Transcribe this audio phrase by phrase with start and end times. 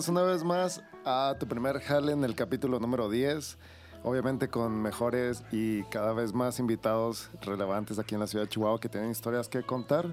[0.00, 3.58] Bienvenidos una vez más a tu primer jale en el capítulo número 10.
[4.02, 8.80] Obviamente con mejores y cada vez más invitados relevantes aquí en la ciudad de Chihuahua
[8.80, 10.06] que tienen historias que contar.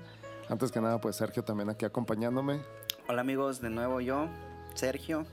[0.49, 2.59] Antes que nada, pues Sergio también aquí acompañándome.
[3.07, 4.27] Hola amigos, de nuevo yo,
[4.73, 5.25] Sergio.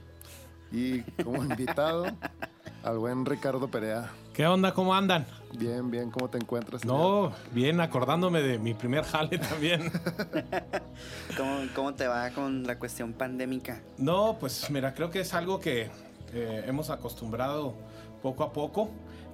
[0.71, 2.05] Y como invitado
[2.83, 4.09] al buen Ricardo Perea.
[4.33, 4.73] ¿Qué onda?
[4.73, 5.25] ¿Cómo andan?
[5.57, 6.83] Bien, bien, ¿cómo te encuentras?
[6.85, 9.91] No, bien, acordándome de mi primer jale también.
[11.37, 13.81] ¿Cómo, ¿Cómo te va con la cuestión pandémica?
[13.97, 15.89] No, pues mira, creo que es algo que
[16.33, 17.73] eh, hemos acostumbrado
[18.21, 18.89] poco a poco,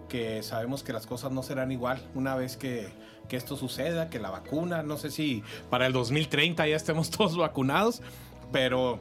[0.09, 2.89] que sabemos que las cosas no serán igual una vez que,
[3.27, 7.37] que esto suceda, que la vacuna, no sé si para el 2030 ya estemos todos
[7.37, 8.01] vacunados,
[8.51, 8.99] pero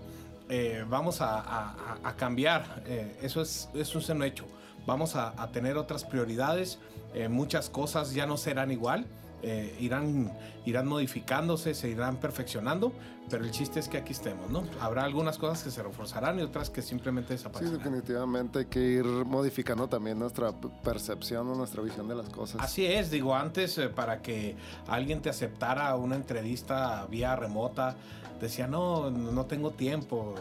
[0.49, 4.47] eh, vamos a, a- a cambiar, eh, eso, es, eso es un hecho.
[4.87, 6.79] Vamos a, a tener otras prioridades,
[7.15, 9.07] eh, muchas cosas ya no serán igual,
[9.43, 10.33] eh, irán,
[10.67, 12.93] irán modificándose, se irán perfeccionando,
[13.31, 14.65] pero el chiste es que aquí estemos, ¿no?
[14.81, 17.79] Habrá algunas cosas que se reforzarán y otras que simplemente Sí, desaparecerán.
[17.79, 22.61] definitivamente hay que ir modificando también nuestra percepción o nuestra visión de las cosas.
[22.61, 24.57] Así es, digo, antes eh, para que
[24.89, 27.97] alguien te aceptara una entrevista vía remota,
[28.41, 30.35] decía, no, no tengo tiempo,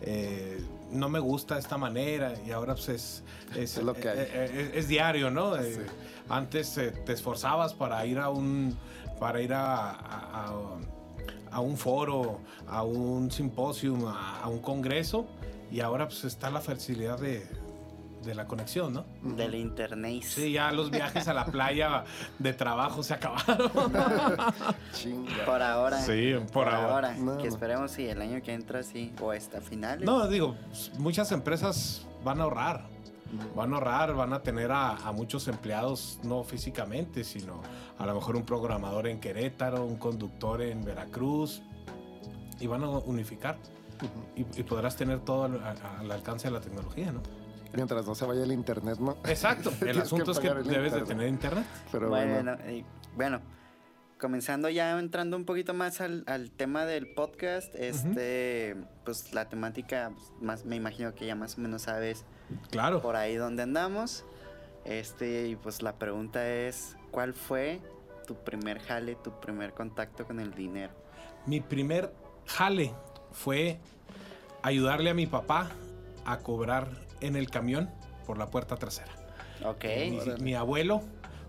[0.00, 3.22] eh, no me gusta esta manera, y ahora pues es,
[3.56, 4.18] es, Es lo que hay.
[4.18, 5.56] eh, eh, es diario, ¿no?
[5.56, 5.80] Eh, Sí.
[6.28, 8.76] Antes eh, te esforzabas para ir a un,
[9.20, 10.78] para ir a, a- a-
[11.52, 15.26] a un foro, a un simposio, a, a un congreso,
[15.70, 17.46] y ahora pues está la facilidad de,
[18.24, 19.04] de la conexión, ¿no?
[19.22, 20.22] Del internet.
[20.24, 22.04] Sí, ya los viajes a la playa
[22.38, 23.70] de trabajo se acabaron.
[24.92, 25.44] Chinga.
[25.44, 26.00] Por ahora.
[26.00, 27.14] Sí, por ahora.
[27.14, 30.04] No, que esperemos si el año que entra sí, o hasta finales.
[30.04, 30.56] No, digo,
[30.98, 32.88] muchas empresas van a ahorrar.
[33.54, 37.60] Van a ahorrar, van a tener a, a muchos empleados, no físicamente, sino
[37.98, 41.60] a lo mejor un programador en Querétaro, un conductor en Veracruz,
[42.60, 43.58] y van a unificar.
[44.36, 45.60] y, y podrás tener todo al,
[46.00, 47.20] al alcance de la tecnología, ¿no?
[47.74, 49.16] Mientras no se vaya el internet, ¿no?
[49.24, 49.70] Exacto.
[49.86, 51.64] El asunto es que debes de tener internet.
[51.92, 52.56] Pero bueno, bueno.
[52.70, 52.84] y-
[53.16, 53.40] bueno,
[54.20, 60.12] comenzando ya entrando un poquito más al, al tema del podcast, este, pues la temática,
[60.14, 62.24] pues, más me imagino que ya más o menos sabes
[62.70, 63.00] Claro.
[63.02, 64.24] por ahí donde andamos.
[64.84, 67.80] Este, y pues la pregunta es, ¿cuál fue
[68.26, 70.92] tu primer jale, tu primer contacto con el dinero?
[71.46, 72.12] Mi primer
[72.46, 72.92] jale
[73.32, 73.78] fue
[74.62, 75.70] ayudarle a mi papá
[76.24, 76.88] a cobrar
[77.20, 77.90] en el camión
[78.26, 79.12] por la puerta trasera.
[79.64, 79.84] Ok.
[79.84, 81.02] Mi, mi abuelo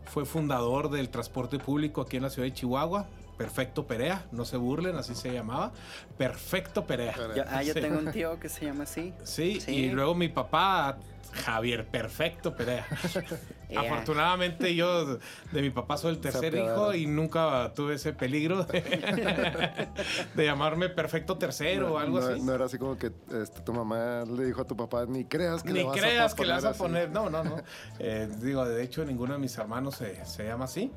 [0.05, 3.07] fue fundador del transporte público aquí en la ciudad de Chihuahua.
[3.37, 5.71] Perfecto Perea, no se burlen, así se llamaba.
[6.17, 7.13] Perfecto Perea.
[7.35, 7.81] Yo, ah, yo Sí.
[7.81, 9.13] tengo un tío que se llama así.
[9.23, 9.71] Sí, Sí.
[9.75, 10.97] y luego mi papá,
[11.45, 12.87] Javier Perfecto Perea.
[13.75, 15.17] Afortunadamente yo
[15.51, 18.81] de mi papá soy el tercer hijo y nunca tuve ese peligro de,
[20.35, 22.41] de llamarme Perfecto Tercero o algo no, así.
[22.41, 23.11] no era así como que
[23.41, 26.33] este, tu mamá le dijo a tu papá, ni creas que le Ni vas creas
[26.33, 26.79] a que le vas a así".
[26.79, 27.09] poner.
[27.11, 27.57] No, no, no.
[27.99, 30.91] Eh, digo, de hecho, ninguno de mis hermanos se, se llama así.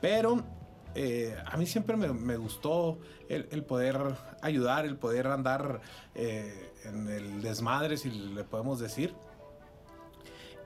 [0.00, 0.42] Pero
[0.94, 2.98] eh, a mí siempre me, gustó
[3.28, 3.98] el, poder
[4.42, 5.80] ayudar, el poder andar
[6.14, 9.14] eh, en el desmadre, si le podemos decir.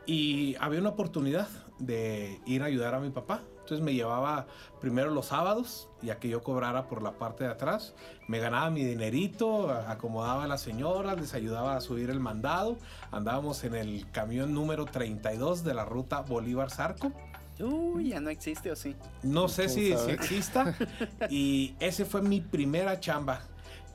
[0.06, 1.48] Y había una oportunidad
[1.78, 3.42] de ir a ayudar a mi papá.
[3.60, 4.47] Entonces me llevaba
[4.81, 7.94] primero los sábados, ya que yo cobrara por la parte de atrás.
[8.28, 12.76] Me ganaba mi dinerito, acomodaba a las señoras, les ayudaba a subir el mandado.
[13.10, 17.12] Andábamos en el camión número 32 de la ruta Bolívar-Zarco.
[17.59, 18.94] Uy, ya no existe o sí.
[19.22, 20.75] No sé ¿Quién si, exista.
[21.31, 23.41] Y ese fue mi primera chamba,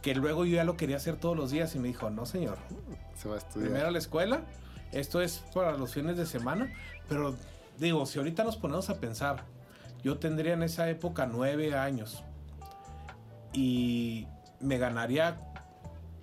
[0.01, 2.57] que luego yo ya lo quería hacer todos los días y me dijo, no señor,
[3.15, 3.69] Se va a estudiar.
[3.69, 4.41] primero a la escuela.
[4.91, 6.73] Esto es para los fines de semana.
[7.07, 7.35] Pero
[7.77, 9.43] digo, si ahorita nos ponemos a pensar,
[10.03, 12.23] yo tendría en esa época nueve años
[13.53, 14.27] y
[14.59, 15.37] me ganaría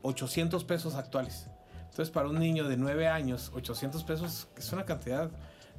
[0.02, 1.46] 800 pesos actuales.
[1.82, 5.30] Entonces, para un niño de nueve años, 800 pesos es una cantidad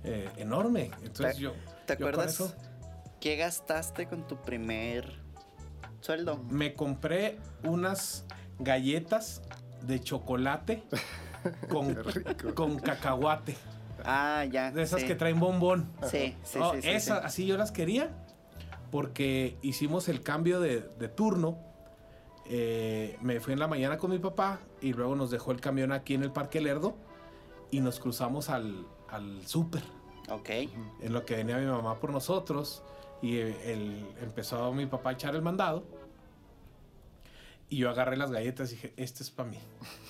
[0.04, 0.92] eh, enorme.
[1.04, 1.54] Entonces, ¿Te- yo.
[1.86, 2.56] ¿Te yo acuerdas eso
[3.20, 5.20] qué gastaste con tu primer
[6.02, 6.38] sueldo?
[6.50, 8.26] me compré unas
[8.60, 9.42] galletas
[9.86, 10.84] de chocolate
[11.70, 11.96] con,
[12.56, 13.56] con cacahuate.
[14.06, 14.72] Ah, ya.
[14.72, 15.08] De esas sí.
[15.08, 15.92] que traen bombón.
[16.04, 17.26] Sí, sí, sí, sí, esa- sí.
[17.26, 18.10] Así yo las quería
[18.92, 21.58] porque hicimos el cambio de, de turno.
[22.52, 25.92] Eh, me fui en la mañana con mi papá y luego nos dejó el camión
[25.92, 26.96] aquí en el Parque Lerdo
[27.70, 29.84] y nos cruzamos al, al súper.
[30.30, 30.50] Ok.
[31.02, 32.84] En lo que venía mi mamá por nosotros
[33.22, 35.84] y eh, el- empezó mi papá a echar el mandado.
[37.72, 39.58] Y yo agarré las galletas y dije, este es para mí.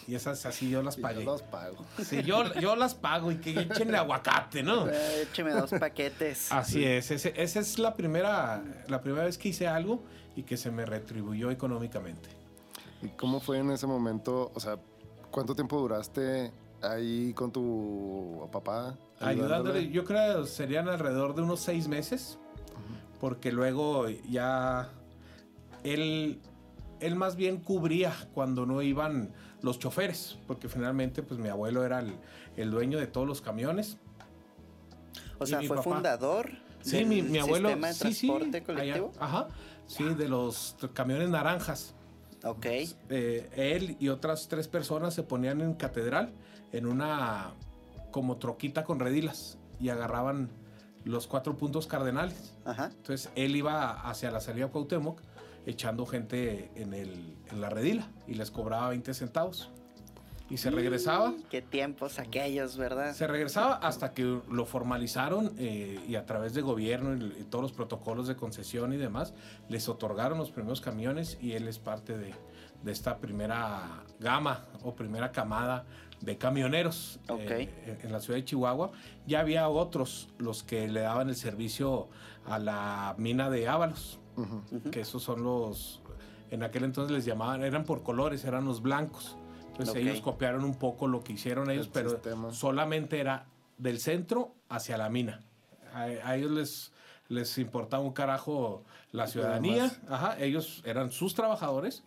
[0.07, 1.25] Y esas así yo las pagué.
[1.25, 1.75] yo los pago.
[2.03, 4.87] Sí, yo, yo las pago y que echenle aguacate, ¿no?
[4.87, 6.51] Eh, écheme dos paquetes.
[6.53, 10.01] Así es, ese- esa es la primera, la primera vez que hice algo
[10.37, 12.29] y que se me retribuyó económicamente.
[13.01, 14.51] ¿Y cómo fue en ese momento?
[14.55, 14.77] O sea,
[15.29, 16.51] ¿cuánto tiempo duraste
[16.81, 18.95] ahí con tu papá?
[19.19, 22.37] Ayudándole, yo creo que serían alrededor de unos seis meses,
[23.19, 24.89] porque luego ya
[25.83, 26.39] él,
[26.99, 29.31] él más bien cubría cuando no iban
[29.61, 32.13] los choferes, porque finalmente pues mi abuelo era el,
[32.55, 33.97] el dueño de todos los camiones.
[35.37, 35.83] O Y sea, fue papá.
[35.83, 36.49] fundador
[36.81, 37.67] Sí, del mi, mi abuelo.
[37.69, 38.31] sistema de sí, sí,
[38.77, 39.47] allá- ajá,
[39.85, 41.93] sí, de los camiones naranjas.
[42.45, 42.65] Ok.
[43.09, 46.31] Eh, él y otras tres personas se ponían en catedral
[46.71, 47.54] en una
[48.12, 50.50] como troquita con redilas y agarraban
[51.06, 52.54] los cuatro puntos cardenales.
[52.66, 52.92] Ajá.
[52.95, 55.21] Entonces él iba hacia la salida Cuauhtémoc
[55.66, 59.69] echando gente en, el, en la redila y les cobraba 20 centavos.
[60.50, 61.36] Y se regresaba.
[61.51, 63.13] Qué tiempos aquellos, ¿verdad?
[63.13, 67.62] Se regresaba hasta que lo formalizaron eh, y a través de gobierno y, y todos
[67.62, 69.36] los protocolos de concesión y demás,
[69.69, 72.33] les otorgaron los primeros camiones y él es parte de,
[72.83, 75.86] de esta primera gama o primera camada
[76.21, 77.39] de camioneros Ok.
[77.42, 78.92] eh, en, la ciudad de Chihuahua.
[79.25, 82.10] Ya había otros, los que le daban el servicio
[82.45, 84.19] a la mina de Ábalos.
[84.38, 84.89] Ujú.
[84.89, 86.01] que esos son los,
[86.50, 89.36] en aquel entonces les llamaban, eran por colores, eran los blancos.
[89.71, 92.54] Entonces ellos copiaron un poco lo que hicieron ellos, El pero sistema.
[92.54, 95.42] solamente era del centro hacia la mina.
[95.94, 96.92] A, a ellos les,
[97.27, 99.92] les importaba un carajo la ciudadanía.
[100.07, 102.04] Ajá, ellos eran sus trabajadores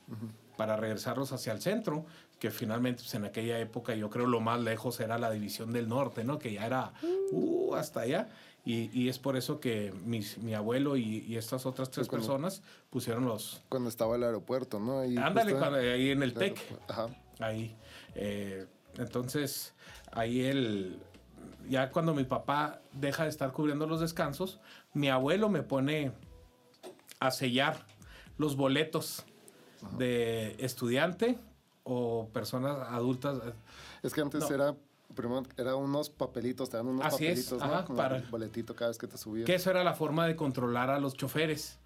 [0.56, 2.06] para regresarlos hacia el centro,
[2.42, 5.88] que finalmente pues, en aquella época yo creo lo más lejos era la división del
[5.88, 6.40] norte, ¿no?
[6.40, 6.92] Que ya era
[7.30, 8.30] uh, hasta allá.
[8.64, 12.26] Y, y es por eso que mis- mi abuelo y, y estas otras tres cuando-
[12.26, 13.62] personas pusieron los...
[13.68, 14.98] Cuando estaba el aeropuerto, ¿no?
[14.98, 16.58] Ahí Ándale, cuando- ahí en el el TEC.
[16.88, 17.06] Ajá.
[17.38, 17.76] Ahí.
[18.16, 18.66] Eh,
[18.98, 19.72] entonces,
[20.10, 20.98] ahí él,
[21.68, 24.58] ya cuando mi papá deja de estar cubriendo los descansos,
[24.94, 26.10] mi abuelo me pone
[27.20, 27.86] a sellar
[28.36, 29.24] los boletos
[29.96, 31.38] de estudiante
[31.84, 33.38] o personas adultas.
[34.02, 34.54] Es que antes No.
[34.54, 34.74] era,
[35.14, 37.86] primero, era unos papelitos, te dan unos Así es, papelitos, ajá, ¿no?
[37.86, 39.46] Como para- un boletito cada vez que te subías.
[39.46, 41.78] Que eso era la forma de controlar a los choferes.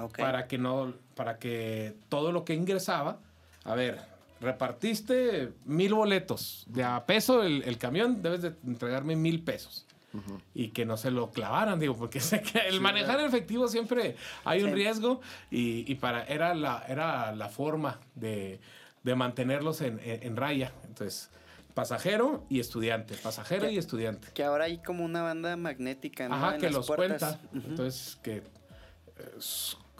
[0.00, 0.18] Ok.
[0.18, 3.18] para que no para que todo lo que ingresaba
[3.64, 3.98] a ver
[4.40, 9.86] repartiste mil boletos de a peso el, el camión debes de entregarme mil pesos
[10.54, 13.26] y que no se lo clavaran digo porque sé que el Sí, manejar ya.
[13.26, 14.74] efectivo siempre hay un Sí.
[14.76, 18.60] riesgo y, y para era la era la forma de,
[19.04, 21.30] de mantenerlos en, en- en raya entonces
[21.74, 26.34] pasajero y estudiante pasajero y estudiante Que ahora hay como una banda magnética, ¿no?
[26.36, 27.38] Ajá, En que las los puertas.
[27.50, 27.68] cuenta.
[27.68, 28.42] Entonces, que eh,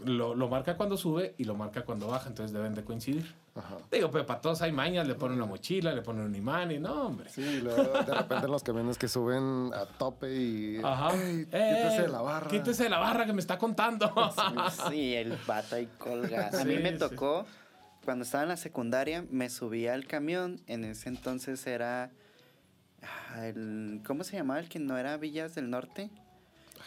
[0.05, 3.35] lo, lo marca cuando sube y lo marca cuando baja, entonces deben de coincidir.
[3.57, 3.77] Ajá.
[3.91, 6.79] Digo, pero para todos hay mañas, le ponen una mochila, le ponen un imán y
[6.79, 7.29] no, hombre.
[7.31, 10.81] Sí, y luego de repente los camiones que suben a tope y...
[10.83, 11.15] Ajá.
[11.15, 12.51] "Ey, Eh, quítese de la barra.
[12.51, 14.13] Quítese de la barra que me está contando.
[14.91, 16.49] Sí, el vato ahí colga.
[16.49, 16.99] A mí Sí, me sí.
[18.05, 20.61] Cuando estaba en la secundaria, me subí al camión.
[20.67, 22.11] En ese entonces era.
[23.03, 26.11] ah, El, ¿Cómo se llamaba el que no era Villas del Norte?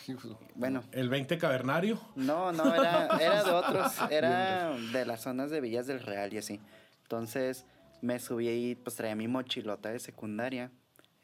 [0.06, 0.20] Pues,
[0.56, 2.00] Bueno, El 20 cavernario.
[2.16, 3.94] no, no, era, era de otros.
[4.12, 6.62] Era de las zonas de Villas del Real y así.
[7.04, 7.66] Entonces
[8.02, 10.72] me subí y pues traía mi mochilota de secundaria.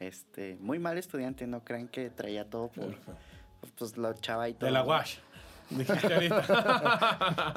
[0.00, 2.94] Este, muy mal estudiante, no crean que traía todo por.
[3.78, 4.66] Pues lo echaba y todo.
[4.66, 5.16] De la wash.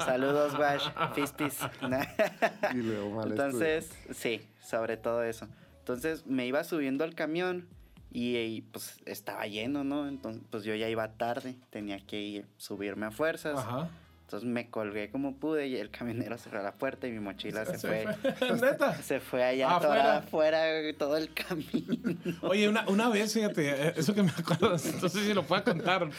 [0.04, 0.88] Saludos, Wash.
[1.14, 1.60] Fispis.
[2.74, 5.48] Y luego mal Entonces, sí, sobre todo eso.
[5.80, 7.68] Entonces me iba subiendo al camión
[8.10, 10.08] y, y, pues estaba lleno, ¿no?
[10.08, 13.58] Entonces, pues yo ya iba tarde, tenía que ir, subirme a fuerzas.
[13.58, 13.90] Ajá.
[14.28, 17.78] Entonces me colgué como pude y el camionero cerró la puerta y mi mochila se,
[17.78, 18.04] fue.
[18.60, 19.00] Neta.
[19.00, 20.02] Se fue allá Afuera.
[20.02, 20.58] toda afuera
[20.98, 22.14] todo el camino.
[22.42, 24.68] Oye, una, una vez, fíjate, eh, eso que me acuerdo,
[25.02, 26.10] no sé si lo puedo contar.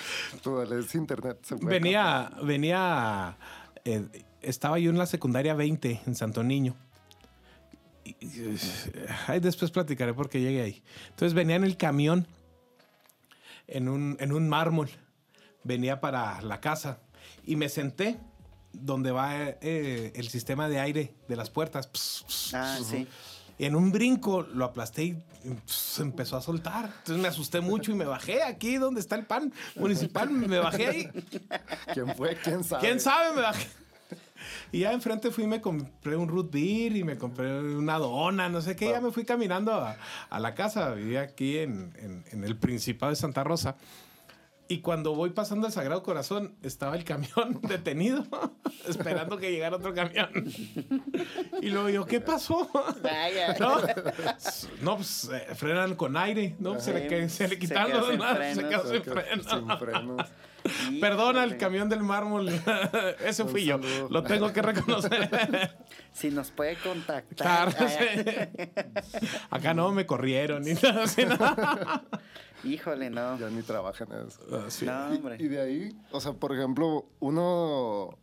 [0.42, 1.38] Tú dale, es internet.
[1.44, 3.38] se Venía, venía,
[3.86, 4.04] eh,
[4.42, 6.75] estaba yo en la secundaria 20 en Santo Niño.
[8.04, 8.58] Y- y-
[9.28, 10.84] ay, después platicaré porque llegué ahí.
[11.10, 12.25] Entonces venía en el camión,
[13.68, 14.89] en un, en un mármol,
[15.63, 17.01] venía para la casa
[17.46, 18.17] y me senté
[18.72, 21.88] donde va eh, el sistema de aire de las puertas.
[21.88, 22.88] Pss, pss, Ah, pss.
[22.88, 23.08] sí.
[23.58, 25.17] Y en un brinco lo aplasté y
[25.65, 26.86] se empezó a soltar.
[26.86, 30.29] Entonces me asusté mucho y me bajé aquí donde está el pan municipal.
[30.29, 31.10] Me bajé ahí.
[31.93, 32.38] ¿Quién fue?
[32.38, 32.81] ¿Quién sabe?
[32.81, 33.36] ¿Quién sabe?
[33.36, 33.67] Me bajé.
[34.72, 38.48] Y ya enfrente fui y me compré un root beer y me compré una dona,
[38.48, 38.89] no sé qué.
[38.91, 39.98] Ya me fui caminando a,
[40.29, 40.91] a la casa.
[40.93, 43.75] Vivía aquí en, en- en el Principado de Santa Rosa.
[44.71, 48.23] Y cuando voy pasando el Sagrado Corazón, estaba el camión detenido,
[48.88, 50.29] esperando que llegara otro camión.
[51.59, 52.69] Y luego yo, ¿qué pasó?
[53.01, 53.55] Vaya.
[53.59, 53.81] No,
[54.81, 56.79] no pues eh, frenan con aire, ¿no?
[56.79, 58.63] Se le, se le quitaron los se frenos.
[58.69, 59.45] quedó Se sin quedó frenos.
[59.47, 60.27] Sin frenos.
[61.00, 62.50] Perdona el camión del mármol.
[63.25, 63.80] Ese fui yo.
[64.10, 65.78] Lo tengo que reconocer.
[66.12, 67.74] Si nos puede contactar.
[67.74, 68.30] Claro, sí.
[69.50, 71.25] Acá no me corrieron ni nada así.
[71.25, 71.36] ¿no?
[72.63, 73.38] Híjole, no.
[73.39, 74.42] Ya ni trabajan en eso.
[74.51, 74.86] Ah, sí.
[74.86, 75.38] No, hombre.
[75.39, 78.18] Y de ahí, o sea, por ejemplo, uno.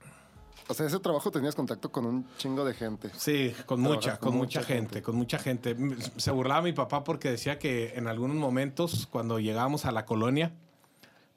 [0.69, 3.11] O sea, ese trabajo tenías contacto con un chingo de gente.
[3.17, 5.03] Sí, con Trabajas mucha, con con mucha mucha gente, gente.
[5.03, 5.77] con mucha gente.
[6.17, 10.53] Se burlaba mi papá porque decía que en algunos momentos, cuando llegábamos a la colonia,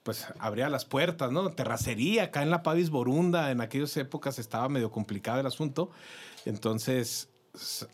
[0.04, 1.52] pues abría las puertas, ¿no?
[1.52, 5.92] Terracería, acá en la Pavis Borunda, en aquellas épocas estaba medio complicado el asunto.
[6.46, 7.30] Entonces,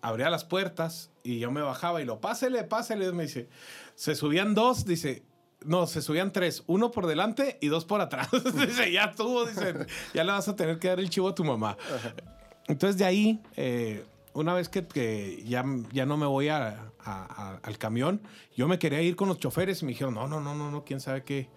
[0.01, 3.49] abría las puertas y yo me bajaba y lo, pásele, pásele, me dice.
[3.95, 5.23] Se subían dos, dice,
[5.65, 8.29] no, se subían tres, uno por delante y dos por atrás.
[8.55, 9.73] dice, ya tuvo, dice,
[10.13, 11.75] ya le vas a tener que dar el chivo a tu mamá.
[12.67, 17.53] Entonces de ahí, eh, una vez que, que ya, ya no me voy a- a-
[17.53, 18.21] a- al camión,
[18.55, 20.83] yo me quería ir con los choferes y me dijeron, no, no, no, no, no,
[20.83, 21.47] quién sabe qué,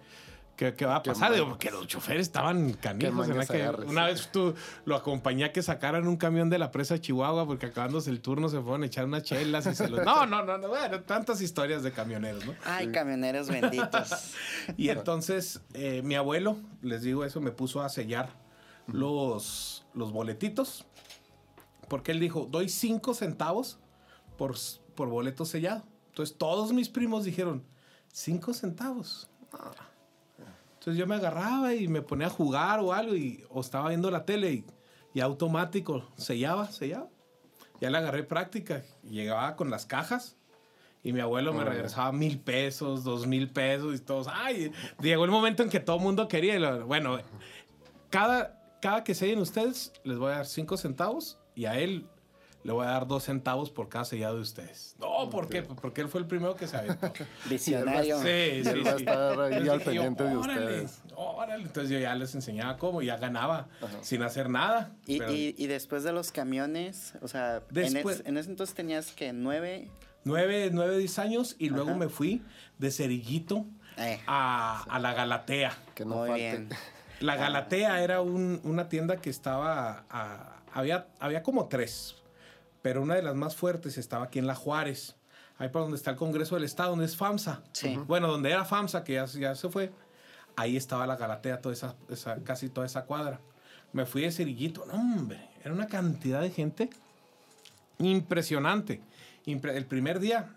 [0.59, 1.33] qué, qué va a pasar.
[1.33, 3.29] Digo, porque los choferes estaban canijos.
[3.29, 3.89] en agarres.
[3.89, 7.47] una vez tú lo acompañé a que sacaran un camión de la presa de Chihuahua
[7.47, 10.01] porque acabándose el turno se fueron a echar unas chelas y se los...
[10.05, 12.55] No, no, no, no, bueno, tantas historias de camioneros, ¿no?
[12.65, 14.35] Ay, camioneros benditos.
[14.77, 18.29] Y entonces eh, mi abuelo, les digo eso, me puso a sellar
[18.87, 20.85] los, los boletitos.
[21.89, 23.79] Porque él dijo, doy cinco centavos
[24.37, 24.57] por,
[24.95, 25.85] por boleto sellado.
[26.09, 27.65] Entonces todos mis primos dijeron,
[28.13, 29.31] cinco centavos.
[29.53, 29.88] Ah.
[30.89, 34.11] Entonces yo me agarraba y me ponía a jugar o algo y, o estaba viendo
[34.11, 34.65] la tele y,
[35.13, 37.09] y automático sellaba, sellaba.
[37.81, 38.83] Ya le agarré práctica.
[39.05, 40.37] y Llegaba con las cajas
[41.03, 44.29] y mi abuelo me regresaba mil pesos, dos mil pesos y todos.
[44.33, 46.57] Ay, llegó el momento en que todo el mundo quería.
[46.57, 47.19] y lo- bueno,
[48.11, 52.07] cada, cada que sellen ustedes, les voy a dar cinco centavos y a él
[52.69, 54.95] le voy a dar dos centavos por cada sellado de ustedes.
[55.01, 55.63] No, ¿por qué?
[55.63, 57.11] Porque él fue el primero que se aventó.
[57.49, 58.19] Visionario.
[58.19, 58.89] Sí, sí, sí.
[58.99, 61.01] estar ahí al yo, pendiente de "Órale, ustedes".
[61.17, 61.63] órale.
[61.65, 63.69] Entonces yo ya les enseñaba cómo, ya ganaba
[64.03, 64.93] sin hacer nada.
[65.07, 68.51] Y, Pero y, y después de los camiones, o sea, en, Después- es- en ese
[68.51, 69.89] entonces tenías que nueve.
[70.25, 71.99] nueve, nueve, diez años y luego Ajá.
[71.99, 72.43] me fui
[72.79, 73.65] de Cerillito
[73.97, 75.73] Eh, a, a la Galatea.
[75.95, 76.43] Que no muy falte.
[76.45, 76.69] bien.
[77.21, 80.05] La Galatea era un- una tienda que estaba.
[80.11, 82.15] a- había, había como tres,
[82.89, 85.15] pero una de las más fuertes estaba aquí en La Juárez,
[85.59, 87.61] ahí por donde está el Congreso del Estado, donde es FAMSA.
[87.73, 87.99] Sí.
[88.07, 89.93] Bueno, donde era FAMSA, que ya, ya se fue,
[90.57, 93.41] ahí estaba la Galatea, toda esa, esa- casi toda esa cuadra.
[93.93, 96.89] Me fui de Cerillito, no, hombre, era una cantidad de gente
[97.99, 99.03] impresionante.
[99.45, 100.55] Impre- el primer día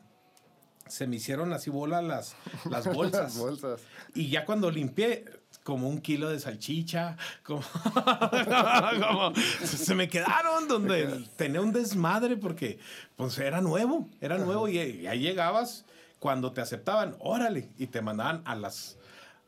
[0.88, 2.36] se me hicieron así bolas las,
[2.70, 3.24] las bolsas.
[3.24, 3.82] Las bolsas.
[4.16, 5.26] Y ya cuando limpié,
[5.72, 7.62] como un kilo de salchicha, como,
[9.08, 12.78] como- se me quedaron donde tenía un desmadre porque
[13.16, 15.86] pues era nuevo, era nuevo y, y ahí llegabas
[16.20, 18.98] cuando te aceptaban, órale, y te mandaban a las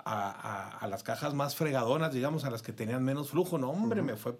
[0.05, 3.57] a, a- a las cajas más fregadonas, digamos, a las que tenían menos flujo.
[3.57, 4.37] No, hombre, me fue,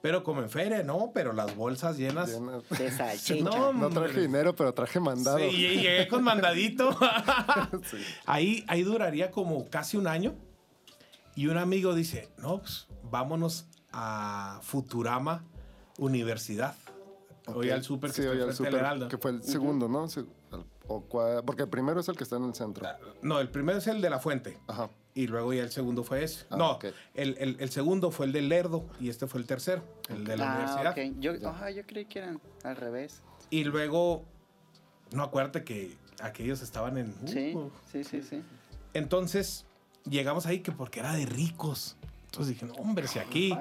[0.00, 2.30] pero como en feria, no, pero las bolsas llenas.
[2.30, 2.66] Llenas.
[2.70, 3.44] De salchicha.
[3.44, 5.38] No, No traje dinero, pero traje mandado.
[5.38, 6.96] Sí, y llegué con mandadito.
[7.90, 7.98] Sí.
[8.24, 10.34] ahí, ahí duraría como casi un año.
[11.40, 15.42] Y un amigo dice, no, pues vámonos a Futurama
[15.96, 16.74] Universidad.
[17.46, 17.72] Hoy Ok.
[17.76, 19.08] al súper que Sí, está hoy al Heraldo.
[19.08, 20.06] Que fue el segundo, ¿no?
[20.06, 20.20] Sí,
[20.50, 22.86] al- o cua- porque el primero es el que está en el centro.
[23.22, 24.58] No, el primero es el de la fuente.
[24.66, 24.90] Ajá.
[25.14, 26.44] Y luego ya el segundo fue ese.
[26.50, 26.78] Ah, no,
[27.14, 30.36] el, el- el segundo fue el del Lerdo y este fue el tercero, el de
[30.36, 30.90] la ah, universidad.
[30.92, 31.20] ok.
[31.40, 33.22] Yo, ajá, yo creí que eran al revés.
[33.48, 34.26] Y luego,
[35.12, 37.14] no acuérdate que aquellos estaban en...
[37.26, 38.42] Sí, Uh, sí, sí, sí.
[38.92, 39.64] Entonces,
[40.08, 41.96] llegamos ahí que porque era de ricos.
[42.26, 43.52] Entonces dije, no, hombre, si aquí,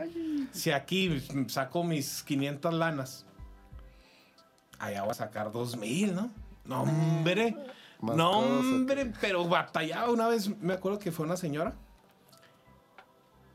[0.52, 3.26] si aquí saco mis 500 lanas,
[4.78, 6.32] allá voy a sacar 2000, ¿no?
[6.66, 7.56] No, hombre.
[8.02, 11.74] Más no, hombre, pero batallaba una vez, me acuerdo que fue una señora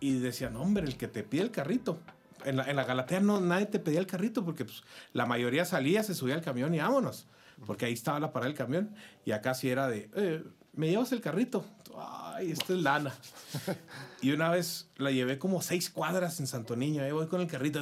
[0.00, 1.98] y decía, no, hombre, el que te pide el carrito.
[2.44, 4.82] En la, en la Galatea no, nadie te pedía el carrito porque pues,
[5.14, 7.26] la mayoría salía, se subía al camión y vámonos.
[7.64, 10.44] Porque ahí estaba la parada del camión y acá sí era de, "Eh,
[10.76, 11.64] ¿me llevas el carrito?
[11.96, 13.14] Ay, esto es lana.
[14.20, 17.46] y una vez la llevé como seis cuadras en Santo Niño, ahí voy con el
[17.46, 17.80] carrito.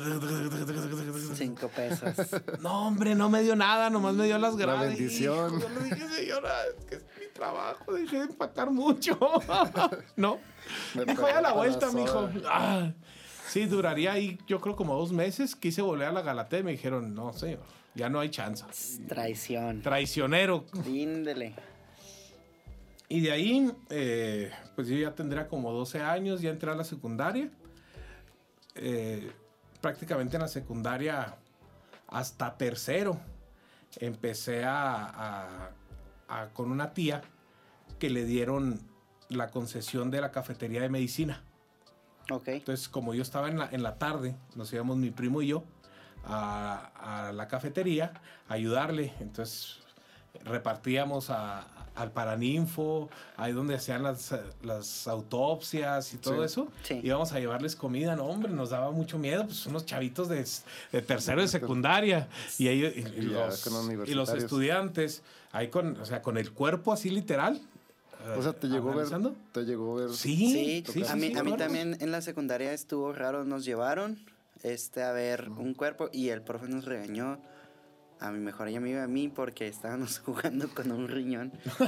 [1.35, 2.15] Cinco pesos.
[2.61, 4.89] No, hombre, no me dio nada, nomás me dio las La gradas.
[4.89, 5.59] bendición.
[5.59, 9.19] Hijo, Yo le dije, señora, es que es mi trabajo, dejé de empacar mucho.
[10.17, 10.39] no.
[10.95, 12.29] Me Dijo, ya a la vuelta, la mijo.
[12.47, 12.93] Ah,
[13.49, 15.57] sí, duraría ahí, yo creo, como dos meses.
[15.57, 17.61] Quise volver a la Galatea y me dijeron, no, señor,
[17.95, 18.67] ya no hay chance.
[19.09, 19.81] Traición.
[19.83, 20.67] Traicionero.
[20.87, 21.55] Índele.
[23.13, 26.83] Y de ahí, eh, pues yo ya tendría como 12 años, ya entré a la
[26.85, 27.51] secundaria.
[28.75, 29.31] Eh,
[29.83, 31.37] prácticamente en la secundaria
[32.09, 33.21] hasta tercero
[34.01, 35.71] empecé a, a-
[36.29, 37.21] a- con una tía
[37.99, 38.81] que le dieron
[39.29, 41.43] la concesión de la cafetería de medicina.
[42.31, 42.49] Ok.
[42.49, 45.65] Entonces, como yo estaba en la, en la tarde, nos íbamos mi primo y yo
[46.25, 48.15] a, a la cafetería
[48.49, 49.13] a ayudarle.
[49.21, 49.81] Entonces,
[50.45, 56.45] repartíamos a- al Paraninfo, ahí donde hacían las, las autopsias y todo Sí.
[56.45, 56.69] eso.
[56.83, 57.01] Sí.
[57.03, 60.45] Íbamos a llevarles comida, no, hombre, nos daba mucho miedo, pues unos chavitos de,
[60.93, 62.29] de tercero de secundaria.
[62.59, 65.23] Y, ellos, y, los, y estudiantes,
[65.53, 67.61] ahí con, o sea, con el cuerpo así literal.
[68.39, 69.09] O sea, ¿te llegó a ver?
[69.53, 70.11] ¿Te llegó a ver?
[70.15, 73.65] Sí, Sí, sí, a mí, sí, a mí también en la secundaria estuvo raro, nos
[73.65, 74.19] llevaron
[74.63, 77.39] este, a ver un cuerpo y el profe nos regañó
[78.23, 81.53] a mi mejor amigo y a mí porque estábamos jugando con un riñón.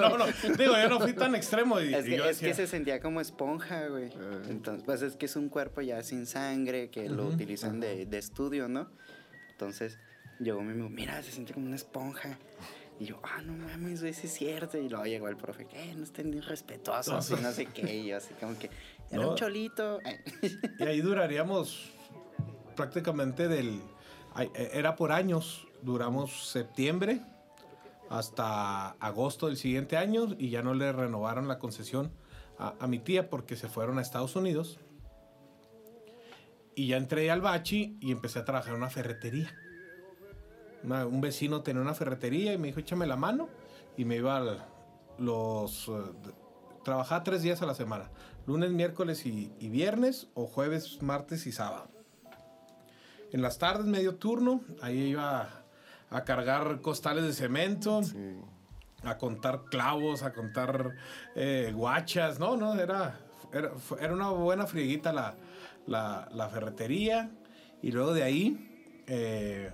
[0.00, 1.80] no, no, digo, yo no fui tan extremo.
[1.80, 4.06] Y, Es y que, yo es que decía, se sentía como esponja, güey.
[4.06, 4.42] Eh.
[4.48, 8.18] Entonces, pues es que es un cuerpo ya sin sangre que lo utilizan de, de
[8.18, 8.88] estudio, ¿no?
[9.50, 9.98] Entonces
[10.40, 12.38] llegó mi amigo, mira, se siente como una esponja.
[12.98, 14.78] Y yo, ah, no mames, güey, sí es cierto.
[14.78, 17.94] Y luego llegó el profe, que no estén irrespetuosos y no sé qué.
[17.94, 18.70] Y yo así como que,
[19.10, 19.30] era No.
[19.30, 20.00] un cholito.
[20.78, 21.90] Y ahí duraríamos
[22.74, 23.80] prácticamente del...
[24.42, 25.66] eh, Era por años.
[25.82, 27.20] Duramos septiembre
[28.08, 32.12] hasta agosto del siguiente año y ya no le renovaron la concesión
[32.58, 34.80] a, a mi tía porque se fueron a Estados Unidos.
[36.74, 39.54] Y ya entré al bachi y empecé a trabajar en una ferretería.
[40.84, 43.48] Un vecino tenía una ferretería y me dijo, échame la mano.
[43.96, 44.64] Y me iba al-
[45.18, 45.88] los...
[45.88, 45.92] eh,
[46.84, 48.10] trabajaba tres días a la semana.
[48.46, 51.88] Lunes, miércoles y, y viernes o jueves, martes y sábado.
[53.32, 55.64] En las tardes, medio turno, ahí iba
[56.10, 58.16] a, cargar costales de cemento, Sí.
[59.02, 60.94] a contar clavos, a contar
[61.34, 62.38] eh, guachas.
[62.38, 63.18] No, no, era,
[63.52, 65.34] era, era una buena frieguita la,
[65.86, 67.30] la, la ferretería.
[67.82, 69.70] Y luego de ahí eh,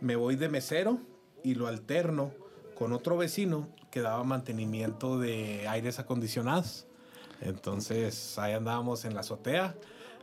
[0.00, 0.98] me voy de mesero
[1.44, 2.32] y lo alterno
[2.74, 6.86] con otro vecino que daba mantenimiento de aires acondicionados.
[7.40, 9.74] Entonces ahí andábamos en la azotea,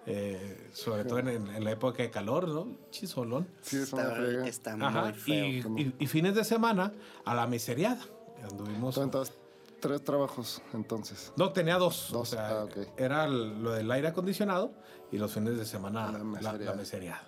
[0.06, 2.78] eh, sobre todo en, en la época de calor, ¿no?
[2.92, 3.48] Chisolón.
[3.62, 5.46] Sí, Está, está Ajá, muy feo.
[5.46, 6.92] y, y- y fines de semana
[7.26, 8.02] a la meseriada.
[8.50, 8.98] Anduvimos.
[8.98, 9.34] Entonces,
[9.80, 11.32] tres trabajos, entonces.
[11.38, 12.10] No, tenía dos.
[12.12, 12.78] Dos, O sea, ah, ok.
[12.98, 14.74] era lo del aire acondicionado
[15.12, 16.18] y los fines de semana La
[16.54, 17.24] la, meseriada.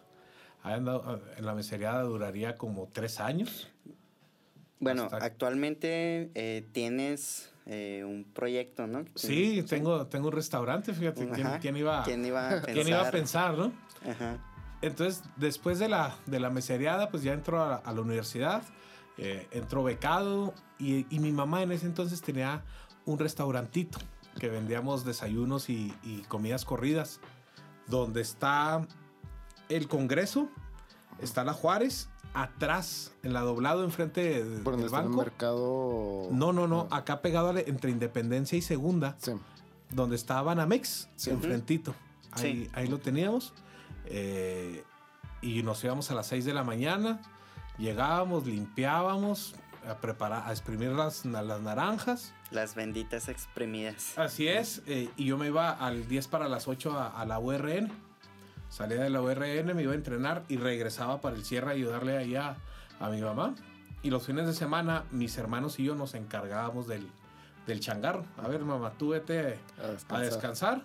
[0.64, 3.70] la andaba- en la meseriada duraría como tres años.
[4.80, 9.06] Bueno, hasta- actualmente eh, tienes eh, un proyecto, ¿no?
[9.16, 11.28] Sí, tengo, tengo un restaurante, fíjate,
[11.62, 12.74] ¿quién, iba, ¿Quién iba a pensar?
[12.74, 13.72] quién iba a pensar, no?
[14.10, 14.38] Ajá.
[14.82, 18.62] Entonces, después de la, de la meseriada, pues ya entró a, a la universidad,
[19.18, 22.64] eh, entró becado y, y mi mamá en ese entonces tenía
[23.06, 23.98] un restaurantito
[24.40, 27.20] que vendíamos desayunos y, y comidas corridas,
[27.88, 28.86] donde está
[29.70, 30.50] el Congreso,
[31.20, 35.18] está la Juárez, atrás, en la doblado enfrente de- Por donde del está el banco.
[35.18, 36.28] mercado.
[36.32, 39.32] No, no, no, acá pegado entre Independencia y Segunda, Sí.
[39.90, 41.30] donde está Banamex, Sí.
[41.32, 41.96] enfrentito.
[42.32, 42.72] Ahí, Sí.
[42.74, 43.54] ahí lo teníamos.
[44.08, 44.84] eh,
[45.42, 47.20] y nos íbamos a las 6 de la mañana.
[47.80, 49.56] Llegábamos, limpiábamos,
[49.90, 52.32] a preparar, a exprimir las, las naranjas.
[52.52, 54.18] Las benditas exprimidas.
[54.18, 54.82] Así es.
[54.86, 57.92] eh, y yo me iba al 10 para las 8 a, a la URN.
[58.70, 62.18] Salía de la URN, me iba a entrenar y regresaba para el cierre a ayudarle
[62.18, 62.58] ahí a,
[63.00, 63.56] a mi mamá.
[64.04, 67.08] Y los fines de semana, mis hermanos y yo nos encargábamos del,
[67.66, 68.26] del changarro.
[68.38, 69.60] A ver, mamá, tú vete
[70.10, 70.84] A a descansar.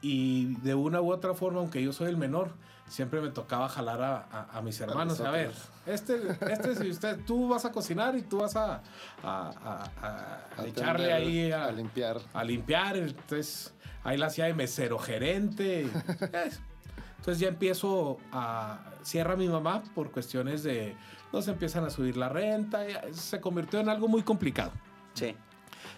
[0.00, 2.52] Y de una u otra forma, aunque yo soy el menor,
[2.90, 5.20] siempre me tocaba jalar a, a- a mis hermanos.
[5.20, 5.52] A ver,
[5.86, 8.82] este, este si usted, tú vas a cocinar y tú vas a, a-
[9.22, 12.18] a- a- a Atender, echarle ahí a, a limpiar.
[12.34, 12.96] a limpiar.
[12.96, 13.72] Entonces,
[14.04, 15.88] ahí la hacía de mesero gerente.
[17.18, 18.80] Entonces ya empiezo a...
[19.02, 20.94] Cierra mi mamá por cuestiones de...
[21.32, 22.84] Nos empiezan a subir la renta.
[23.12, 24.72] Se convirtió en algo muy complicado
[25.14, 25.34] Sí.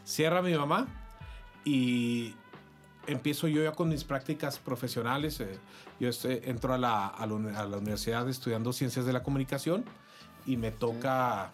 [0.04, 0.86] cierra mi mamá
[1.64, 2.34] y
[3.06, 5.40] empiezo yo ya con mis prácticas profesionales.
[5.40, 5.58] eh,
[6.00, 9.22] yo este, entro a la, a, la, uni- a la universidad estudiando ciencias de la
[9.22, 9.84] comunicación
[10.46, 11.52] y me toca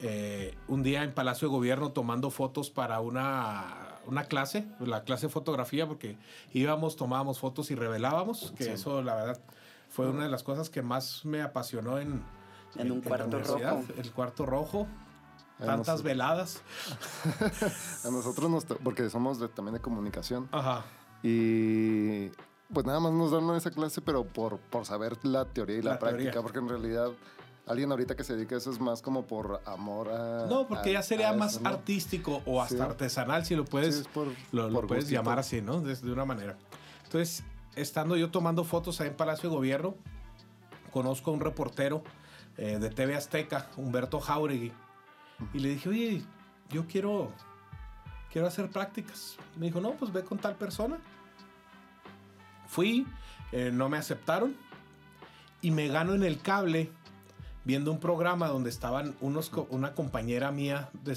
[0.00, 5.26] eh, un día en Palacio de Gobierno tomando fotos para una, una clase, la clase
[5.28, 6.16] de fotografía, porque
[6.52, 8.70] íbamos, tomábamos fotos y revelábamos, que Sí.
[8.70, 9.40] eso la verdad
[9.88, 12.22] fue una de las cosas que más me apasionó en,
[12.76, 13.84] En un la rojo.
[13.96, 14.88] El cuarto rojo.
[15.58, 16.62] Tantas veladas.
[18.04, 18.64] A nosotros nos.
[18.64, 20.48] Porque somos de- también de comunicación.
[20.52, 20.84] Ajá.
[21.22, 22.30] Y.
[22.72, 25.92] Pues nada más nos dan esa clase, pero por, por saber la teoría y la,
[25.92, 26.42] La práctica, teoría.
[26.42, 27.08] porque en realidad
[27.66, 30.46] alguien ahorita que se dedica a eso es más como por amor a.
[30.46, 31.68] No, porque a- ya sería más ¿no?
[31.68, 32.80] artístico o hasta Sí.
[32.82, 35.80] artesanal, si lo puedes, Sí, es por- lo, puedes llamar así, ¿no?
[35.82, 36.56] De, de una manera.
[37.04, 37.44] Entonces,
[37.76, 39.94] estando yo tomando fotos ahí en Palacio de Gobierno,
[40.90, 42.02] conozco a un reportero
[42.56, 44.72] eh, de TV Azteca, Humberto Jauregui,
[45.52, 46.22] y le dije, oye,
[46.70, 47.32] yo quiero,
[48.32, 49.36] quiero hacer prácticas.
[49.58, 50.98] Me dijo, no, pues ve con tal persona.
[52.66, 53.06] Fui,
[53.52, 54.56] eh, no me aceptaron
[55.60, 56.90] y me gano en el cable
[57.64, 61.16] viendo un programa donde estaban unos, una compañera mía de,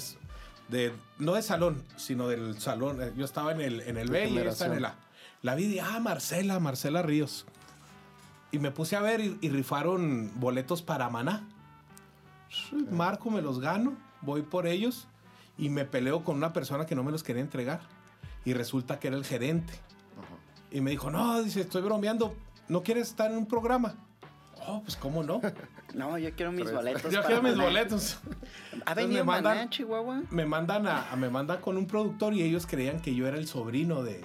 [0.68, 3.02] de- no de salón, sino del salón.
[3.02, 4.94] eh, Yo estaba en el, en el De B y ella estaba en el A.
[5.42, 7.46] La vi y, ah, Marcela, Marcela Ríos.
[8.50, 11.46] Y me puse a ver y, y rifaron boletos para Maná.
[12.90, 15.06] Marco, me los gano, voy por ellos
[15.56, 17.80] y me peleo con una persona que no me los quería entregar.
[18.44, 19.72] Y resulta que era el gerente.
[20.70, 22.34] Y me dijo, no, dice, estoy bromeando,
[22.68, 23.94] ¿no quieres estar en un programa?
[24.66, 25.40] Oh, pues cómo no.
[25.94, 27.10] No, yo quiero mis boletos.
[27.10, 27.64] Yo quiero mis Maná.
[27.64, 28.18] boletos.
[28.84, 30.22] ¿Ha Entonces venido me mandan- Maná, Chihuahua?
[30.30, 33.38] Me mandan a, a- me mandan con un productor y ellos creían que yo era
[33.38, 34.22] el sobrino de,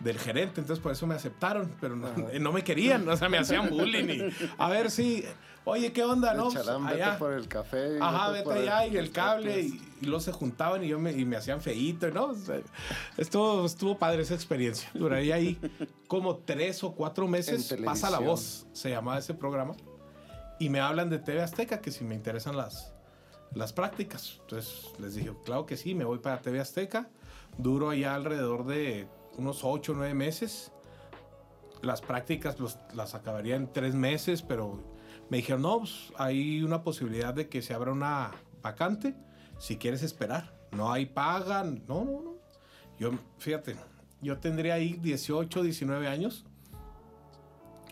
[0.00, 2.08] del gerente, entonces por eso me aceptaron, pero no,
[2.40, 4.08] no me querían, o sea, me hacían bullying.
[4.08, 5.24] y, a ver si,
[5.64, 6.44] oye, ¿qué onda, no?
[6.44, 7.18] Pues, Chalán, vete allá.
[7.18, 7.98] por el café.
[8.00, 11.12] Ajá, vete por allá y el cable y, y luego se juntaban y yo me,
[11.12, 12.26] y me hacían feíto, ¿no?
[12.26, 12.60] O sea,
[13.16, 14.90] estuvo, estuvo padre esa experiencia.
[14.94, 15.58] Duraría ahí
[16.08, 17.70] como tres o cuatro meses.
[17.72, 19.74] En Pasa la voz, se llamaba ese programa.
[20.58, 22.92] Y me hablan de TV Azteca, que si me interesan las,
[23.54, 24.38] las prácticas.
[24.42, 27.08] Entonces les dije, claro que sí, me voy para TV Azteca.
[27.58, 30.72] Duro allá alrededor de unos ocho o nueve meses.
[31.82, 32.56] Las prácticas
[32.94, 34.82] las acabaría en tres meses, pero
[35.30, 39.14] me dijeron, no, pues, hay una posibilidad de que se abra una vacante
[39.58, 40.52] si quieres esperar.
[40.72, 42.34] No hay paga, no, no, no.
[42.98, 43.76] Yo, fíjate,
[44.20, 46.44] yo tendría ahí 18, 19 años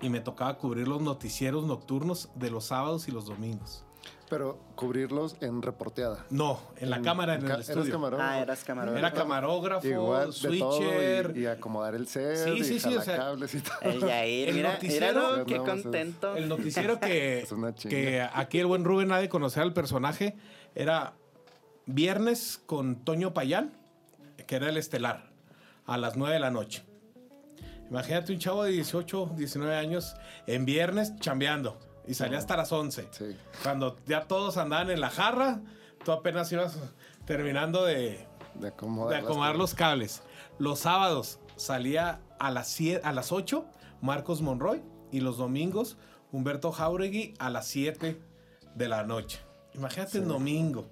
[0.01, 3.85] y me tocaba cubrir los noticieros nocturnos de los sábados y los domingos.
[4.31, 6.27] Pero cubrirlos en reporteada.
[6.29, 7.93] No, en la cámara, en el eras estudio.
[7.93, 8.31] camarógrafo.
[8.31, 8.99] Ah, eras camarógrafo.
[9.07, 11.33] Era camarógrafo, Igual de todo switcher.
[11.35, 13.75] y, y acomodar el set Sí, y sí, sí, o sea, jalacables y todo.
[13.83, 16.37] El Yair, El mira, noticiero- míralo, qué No, contento.
[16.37, 17.91] El noticiero que, Es una chinga.
[17.91, 20.37] que aquí el buen Rubén ha de conocer al personaje
[20.75, 21.15] era
[21.87, 23.73] viernes con Toño Payán,
[24.47, 25.31] que era el estelar,
[25.87, 26.85] a las 9 de la noche.
[27.91, 30.15] Imagínate un chavo de 18, 19 años
[30.47, 33.09] en viernes chambeando y salía hasta las 11.
[33.11, 33.37] Sí.
[33.63, 35.61] Cuando ya todos andaban en la jarra,
[36.05, 36.79] tú apenas ibas
[37.27, 40.23] terminando de, De acomodar, de los cables.
[40.59, 43.65] Los sábados salía a las, 7, a las 8
[44.01, 44.81] Marcos Monroy
[45.13, 45.97] y los domingos
[46.33, 48.19] Humberto Jauregui a las 7
[48.75, 49.41] de la noche.
[49.75, 50.89] Imagínate el domingo.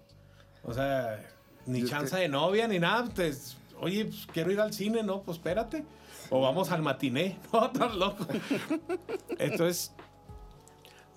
[0.62, 1.24] O sea,
[1.66, 3.08] ni es chance que- de novia ni nada.
[3.14, 5.84] Pues, oye, pues, quiero ir al cine, no, pues espérate.
[6.30, 7.38] O vamos al matiné.
[7.52, 8.26] No, estás loco.
[9.38, 9.92] Entonces,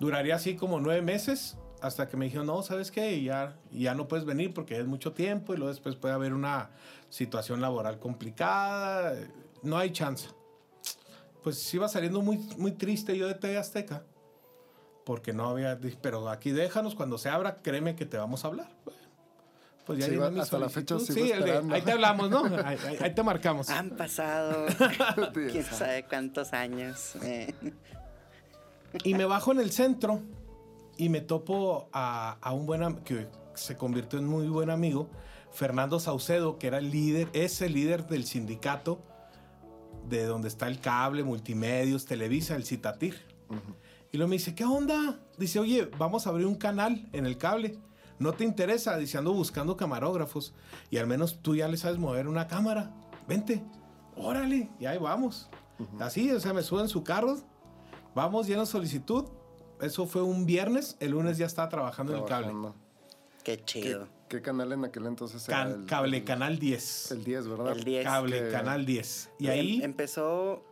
[0.00, 3.12] duraría así como nueve meses hasta que me dijeron, no, ¿sabes qué?
[3.12, 6.34] Y ya, ya no puedes venir porque es mucho tiempo y luego después puede haber
[6.34, 6.70] una
[7.08, 9.14] situación laboral complicada.
[9.62, 10.28] No hay chance.
[11.42, 14.02] Pues iba saliendo muy, muy triste yo de TV Azteca.
[15.06, 15.78] Porque no había...
[16.02, 18.68] Pero aquí déjanos, cuando se abra, créeme que te vamos a hablar.
[19.86, 21.74] Pues ya mi hasta la fecha sigo Sí, esperando.
[21.74, 22.44] ahí te hablamos, ¿no?
[22.64, 23.70] Ahí, ahí- ahí te marcamos.
[23.70, 24.66] Han pasado
[25.32, 27.16] quién sabe cuántos años.
[27.22, 27.54] eh.
[29.04, 30.20] Y me bajo en el centro
[30.96, 35.08] y me topo a, a un buen am- que se convirtió en muy buen amigo,
[35.52, 39.00] Fernando Saucedo, que era el líder, es el líder del sindicato
[40.08, 43.20] de donde está el cable, multimedios, Televisa, el Citatir.
[44.12, 45.20] Y luego me dice, ¿qué onda?
[45.38, 47.78] Dice, oye, vamos a abrir un canal en el cable.
[48.18, 48.96] ¿No te interesa?
[48.96, 50.52] Dice, ando buscando camarógrafos.
[50.90, 52.92] Y al menos tú ya le sabes mover una cámara.
[53.28, 53.62] Vente.
[54.16, 54.68] Órale.
[54.78, 55.48] Y ahí vamos.
[55.98, 57.38] Así, o sea, me suben su carro.
[58.14, 59.24] Vamos, lleno solicitud.
[59.80, 60.96] Eso fue un viernes.
[61.00, 62.48] El lunes ya estaba trabajando en el cable.
[62.48, 62.74] Trabajando.
[63.42, 64.08] Qué ¿Qué, chido.
[64.28, 65.76] qué canal en aquel entonces Can- era?
[65.78, 67.10] El, cable el- Canal 10.
[67.12, 67.72] El 10, ¿verdad?
[67.72, 68.04] El 10.
[68.04, 69.30] Cable que- Canal 10.
[69.38, 69.82] Y Em- ahí...
[69.82, 70.62] empezó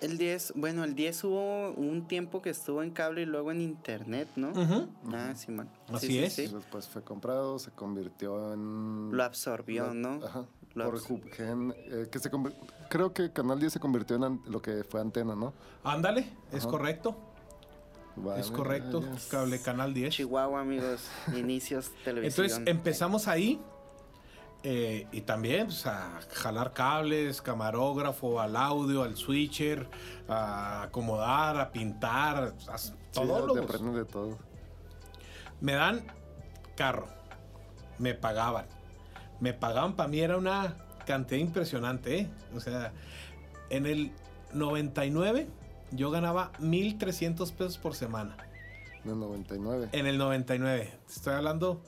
[0.00, 0.52] el 10.
[0.56, 4.50] Bueno, el 10 hubo un tiempo que estuvo en cable y luego en internet, ¿no?
[4.50, 4.88] Ujú.
[5.12, 5.68] Ah, sí, man.
[5.92, 6.32] Así Sí, sí, es.
[6.34, 6.46] sí.
[6.46, 9.10] Después fue comprado, se convirtió en...
[9.12, 10.20] Lo absorbió, ¿no?
[10.24, 10.44] Ajá.
[10.74, 12.54] Lo por abs- Hubgen, eh, que se convir-
[12.90, 15.52] creo que Canal 10 se convirtió en lo que fue antena, ¿no?
[15.82, 17.16] Ándale, es correcto.
[18.16, 19.02] Vale, es correcto.
[19.30, 20.12] Cable Canal 10.
[20.14, 21.02] Chihuahua, amigos.
[21.36, 22.46] Inicios televisión.
[22.46, 23.60] Entonces empezamos ahí
[24.62, 29.88] eh, y también pues, a jalar cables, camarógrafo, al audio, al switcher,
[30.28, 33.66] a acomodar, a pintar, a Sí, todo.
[33.66, 34.38] te de todo.
[35.60, 36.04] Me dan
[36.76, 37.08] carro,
[37.98, 38.66] me pagaban.
[39.40, 42.18] Me pagaban, para mí era una cantidad impresionante.
[42.18, 42.30] ¿eh?
[42.54, 42.92] O sea,
[43.70, 44.12] en el
[44.52, 45.46] 99
[45.92, 48.36] yo ganaba 1.300 pesos por semana.
[49.04, 49.88] En el 99.
[49.92, 50.98] En el 99.
[51.08, 51.80] Estoy hablando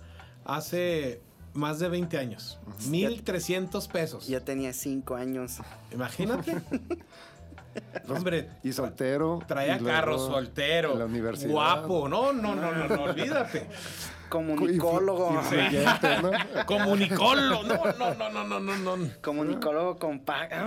[0.45, 1.21] hace
[1.55, 2.59] más de 20 años.
[2.89, 4.27] 1.300 pesos.
[4.29, 5.59] Yo tenía 5 años.
[5.93, 6.61] Imagínate.
[8.09, 9.41] Hombre, Y soltero.
[9.47, 10.93] traía y carro soltero.
[10.93, 11.51] en la universidad.
[11.51, 12.09] Guapo.
[12.09, 13.67] No, no, no, no, no, olvídate.
[14.29, 15.33] Comunicólogo.
[15.33, 16.65] ¿no?
[16.67, 17.63] Comunicólogo.
[17.65, 19.09] No, no, no, no, no, no, no.
[19.21, 20.67] Comunicólogo con paga.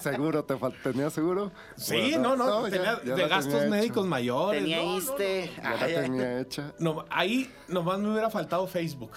[0.00, 1.52] Seguro, ¿te fal- ¿tenías seguro?
[1.76, 4.62] Sí, Bueno, no, no, tenía ya de gastos tenía médicos mayores.
[4.62, 5.50] Tenía no, no, ISSSTE.
[5.56, 6.02] Ya la Ay, ay.
[6.02, 6.72] tenía hecha.
[6.78, 9.12] No, ahí nomás me hubiera faltado Facebook.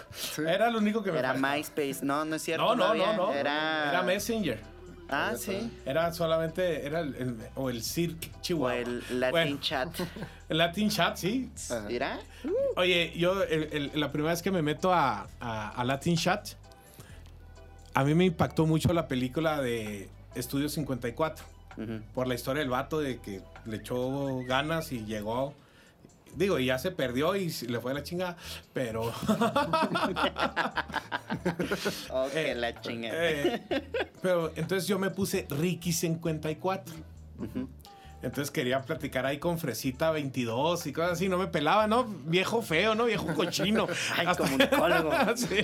[0.45, 1.56] Era lo único que me Era faltaba.
[1.56, 1.99] MySpace.
[2.03, 2.75] No, no es cierto.
[2.75, 3.34] No, no, no, no.
[3.34, 3.89] Era...
[3.89, 4.62] Era Messenger.
[5.10, 5.72] Ah, sí.
[5.86, 8.78] Era solamente, era el, el- o el Cirque O Chihuahua.
[8.78, 9.89] el Latin Bueno, Chat.
[10.50, 11.50] el Latin Chat, sí.
[11.88, 12.20] ¿Mira?
[12.76, 16.50] Oye, yo el- el- la primera vez que me meto a, a- a Latin Chat,
[17.93, 21.46] a mí me impactó mucho la película de Estudio 54.
[21.78, 22.02] Ujú.
[22.13, 25.54] Por la historia del vato de que le echó ganas y llegó.
[26.38, 28.38] Digo, y ya se perdió y le fue la chinga,
[28.71, 29.12] pero...
[32.32, 33.10] Que Eh, la chinga.
[33.12, 33.63] eh,
[34.21, 36.93] pero entonces yo me puse Ricky 54.
[38.21, 41.30] Entonces quería platicar ahí con Fresita 22 y cosas así.
[41.30, 42.04] No me pelaba, ¿no?
[42.06, 43.06] Viejo feo, ¿no?
[43.06, 43.88] Viejo cochino.
[44.15, 45.12] Ay, comunicólogo.
[45.36, 45.58] Sí.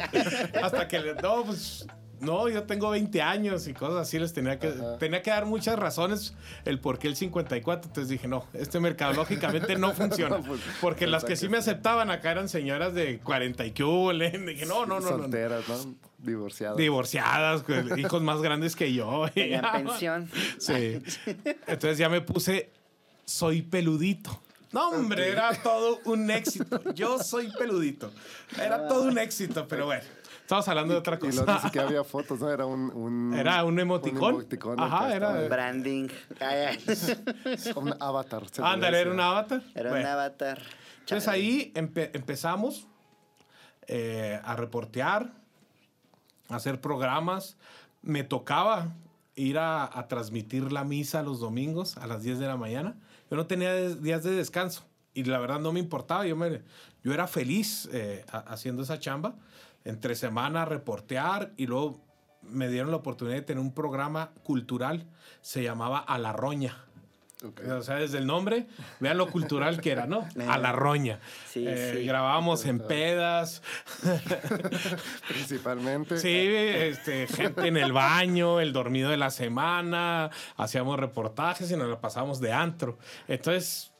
[0.61, 1.13] Hasta que le...
[1.15, 1.85] No, pues...
[2.23, 4.19] No, yo tengo 20 años y cosas así.
[4.19, 4.97] Les tenía que, Ajá.
[4.97, 6.33] tenía que dar muchas razones
[6.65, 7.89] el por qué el 54.
[7.89, 10.37] Entonces dije, no, este mercadológicamente no funciona.
[10.37, 13.83] No, pues, Porque las que sí me aceptaban acá eran señoras de 40 y que
[13.83, 15.17] Dije, no, no, no, no.
[15.17, 15.23] no.
[15.23, 15.95] Solteras, ¿no?
[16.19, 16.77] Divorciadas.
[16.77, 17.63] Divorciadas,
[17.97, 19.25] hijos más grandes que yo.
[19.33, 20.29] Tenían pensión.
[20.57, 21.01] Sí.
[21.67, 22.69] Entonces ya me puse,
[23.25, 24.41] soy peludito.
[24.71, 26.81] No, hombre, era todo un éxito.
[26.93, 28.11] Yo soy peludito.
[28.59, 30.03] Era todo un éxito, pero bueno.
[30.43, 31.59] Estamos hablando de otra Y luego ni cosa.
[31.61, 32.49] siquiera había fotos, ¿no?
[32.51, 32.91] Era un...
[32.93, 34.35] un Era un emoticón.
[34.35, 36.07] emoticón Ajá, era- estaba- Branding.
[37.75, 38.43] Un avatar.
[38.61, 39.61] Ándale, le era un avatar.
[39.73, 40.05] Era Bueno.
[40.05, 40.59] un avatar.
[40.99, 41.37] Entonces Chale.
[41.37, 42.87] ahí empe- empezamos
[43.87, 45.31] eh, a reportear,
[46.49, 47.57] a hacer programas.
[48.01, 48.93] Me tocaba
[49.35, 52.95] ir a, a transmitir la misa los domingos a las 10 de la mañana.
[53.31, 56.25] Yo no tenía días de descanso y la verdad no me importaba.
[56.27, 56.61] Yo, me,
[57.03, 59.35] yo era feliz eh, ha- haciendo esa chamba.
[59.85, 62.01] Entre semana reportear y luego
[62.41, 65.05] me dieron la oportunidad de tener un programa cultural.
[65.41, 66.77] Se llamaba A la Roña.
[67.77, 68.67] O sea, desde el nombre,
[69.01, 70.25] vean lo cultural que era, ¿no?
[70.47, 71.19] A la roña.
[71.45, 72.05] Sí, Eh, sí.
[72.05, 73.61] Grabábamos en pedas,
[75.27, 76.17] Principalmente.
[76.17, 81.87] sí, este, gente en el baño, el dormido de la semana, hacíamos reportajes y nos
[81.87, 82.97] lo pasábamos de antro.
[83.27, 83.92] Entonces,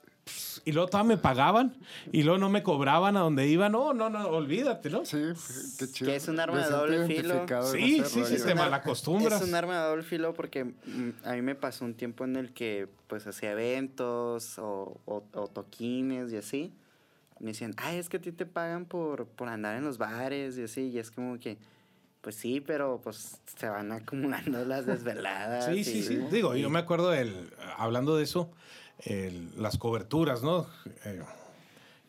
[0.65, 1.75] y luego todavía me pagaban
[2.11, 3.69] y luego no me cobraban a donde iba.
[3.69, 5.05] No, no, no, olvídate, ¿no?
[5.05, 5.17] Sí,
[5.77, 6.09] qué chido.
[6.11, 7.45] Que es un arma Me de doble filo.
[7.71, 9.41] Sí, sí, sí, te malacostumbras.
[9.41, 12.35] Es un arma de doble filo porque mm, a mí me pasó un tiempo en
[12.37, 16.73] el que pues hacía eventos o, o- o toquines y así.
[17.39, 20.57] Me decían, ay, es que a ti te pagan por, por andar en los bares
[20.57, 20.83] y así.
[20.89, 21.57] Y es como que,
[22.21, 25.65] pues sí, pero pues se van acumulando las desveladas.
[25.65, 26.17] Sí, y- sí, sí.
[26.31, 28.49] Digo, yo me acuerdo del, hablando de eso,
[29.05, 30.65] el- las coberturas, ¿no?
[31.05, 31.21] Eh,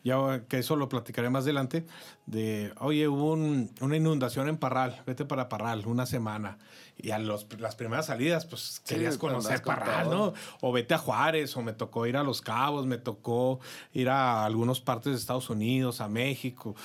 [0.02, 1.86] ya que eso lo platicaré más adelante,
[2.26, 6.58] de, oye, hubo un- una inundación en Parral, vete para Parral una semana.
[6.98, 10.10] Y a los, las primeras salidas, pues Sí, querías conocer Parral.
[10.10, 10.34] ¿no?
[10.60, 13.60] O vete a Juárez, o me tocó ir a Los Cabos, me tocó
[13.94, 16.76] ir a algunas partes de Estados Unidos, a México.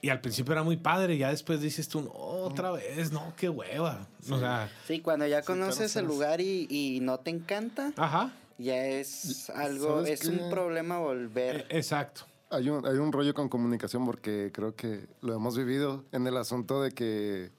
[0.00, 3.48] Y al principio era muy padre, ya después dices tú, no, otra vez, no, qué
[3.48, 4.06] hueva.
[4.30, 6.18] O sea, Sí, cuando ya conoces el conoces.
[6.26, 11.02] lugar y, y no te encanta, ajá, ya es algo, ¿sabes es un problema e-
[11.02, 11.66] volver.
[11.70, 12.22] exacto.
[12.50, 16.36] Hay un, hay un rollo con comunicación porque creo que lo hemos vivido en el
[16.36, 17.50] asunto de que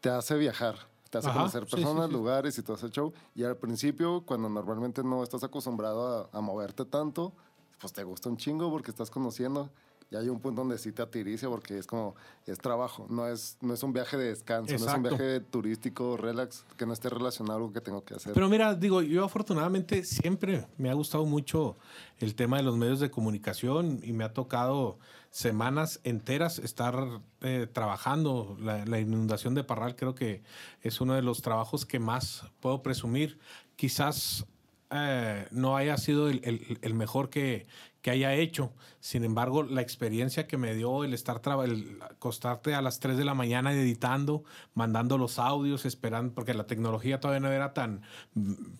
[0.00, 0.76] te hace viajar,
[1.10, 2.12] te hace Ajá, conocer sí, sí, personas, sí.
[2.12, 3.12] lugares y todo ese show.
[3.34, 7.32] Y al principio, cuando normalmente no estás acostumbrado a, a moverte tanto,
[7.80, 9.70] pues te gusta un chingo porque estás conociendo.
[10.14, 12.14] Y hay un punto donde sí te atiricia porque es como,
[12.46, 15.10] es trabajo, no es, no es un viaje de descanso, no es Exacto.
[15.10, 18.32] un viaje turístico, relax, que no esté relacionado a algo que tengo que hacer.
[18.32, 21.76] Pero mira, digo, yo afortunadamente siempre me ha gustado mucho
[22.20, 25.00] el tema de los medios de comunicación y me ha tocado
[25.30, 28.56] semanas enteras estar eh, trabajando.
[28.60, 30.44] La, la inundación de Parral creo que
[30.82, 33.40] es uno de los trabajos que más puedo presumir.
[33.74, 34.46] Quizás
[34.94, 37.66] eh, no haya sido el, el- el mejor que,
[38.00, 38.72] que haya hecho.
[39.00, 43.24] Sin embargo, la experiencia que me dio el estar el acostarte a las 3 de
[43.24, 48.02] la mañana editando, mandando los audios, esperando, porque la tecnología todavía no era tan,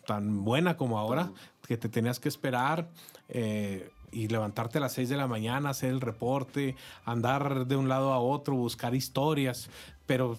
[0.07, 1.31] tan buena como ahora,
[1.66, 2.88] que te tenías que esperar.
[3.29, 7.88] eh, y levantarte a las 6 de la mañana, hacer el reporte, andar de un
[7.88, 9.68] lado a otro, buscar historias,
[10.07, 10.38] pero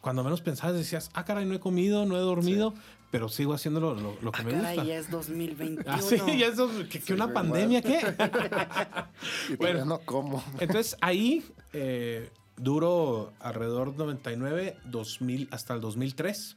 [0.00, 2.72] cuando menos pensabas decías, ah, caray, no he comido, no he dormido,
[3.14, 4.88] pero sigo haciendo lo, lo- lo que Ah, me caray, gusta.
[4.88, 5.84] ya es 2021.
[5.86, 8.00] Ah, sí, ya eso, que, que una pandemia, ¿qué?
[9.50, 9.84] y bueno.
[9.84, 10.42] no como.
[10.58, 16.56] Entonces ahí eh, duró alrededor 99, 2000, hasta el 2003.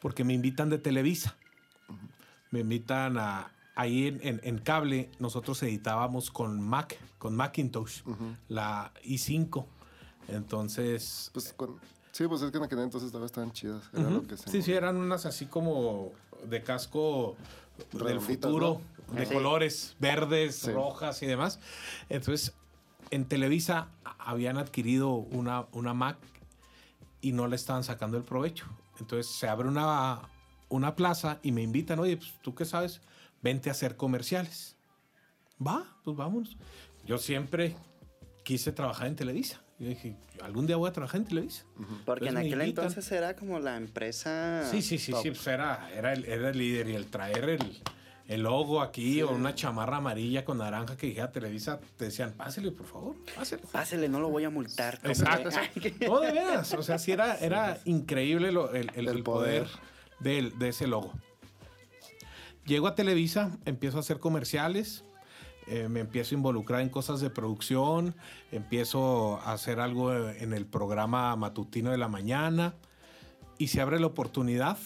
[0.00, 1.36] porque me invitan de Televisa.
[2.52, 8.02] Me invitan a, ahí en, en- en cable, nosotros editábamos con Mac, con Macintosh,
[8.46, 9.66] la i5.
[10.28, 11.80] Entonces, Pues, con-
[12.18, 13.88] sí, pues es que en aquel entonces todavía estaban chidas.
[13.92, 14.14] Era Ujú.
[14.14, 16.10] lo que se Sí, sí, eran unas así como
[16.44, 17.36] de casco
[17.92, 19.14] del futuro, ¿no?
[19.16, 19.32] de Sí.
[19.32, 20.72] colores verdes, Sí.
[20.72, 21.60] rojas y demás.
[22.08, 22.54] Entonces,
[23.12, 23.86] en Televisa
[24.18, 26.16] habían adquirido una, una Mac
[27.20, 28.66] y no le estaban sacando el provecho.
[28.98, 30.22] Entonces se abre una,
[30.68, 33.00] una plaza y me invitan, oye, pues tú qué sabes,
[33.42, 34.74] vente a hacer comerciales.
[35.64, 36.56] Va, pues vámonos.
[37.06, 37.76] Yo siempre
[38.42, 39.60] quise trabajar en Televisa.
[39.78, 41.64] Yo dije, algún día voy a trabajar en Televisa.
[42.04, 42.84] Porque en Entonces aquel invitan.
[42.86, 44.68] entonces era como la empresa.
[44.70, 45.22] Sí, sí, sí, top.
[45.22, 47.80] sí, pues era, era, el, era el líder y el traer el,
[48.26, 52.72] el logo aquí o una chamarra amarilla con naranja que dijera Televisa, te decían, pásele,
[52.72, 53.62] por favor, pásele.
[53.70, 54.98] Pásele, no lo voy a multar.
[55.04, 55.50] Exacto.
[56.08, 59.62] No, de veras, o sea, sí era, era increíble lo- el, el- El el poder,
[59.64, 59.78] poder.
[60.18, 61.12] del- de ese logo.
[62.66, 65.04] Llego a Televisa, empiezo a hacer comerciales,
[65.68, 68.14] eh, me empiezo a involucrar en cosas de producción,
[68.52, 72.74] empiezo a hacer algo en el programa matutino de la mañana
[73.58, 74.78] y se abre la oportunidad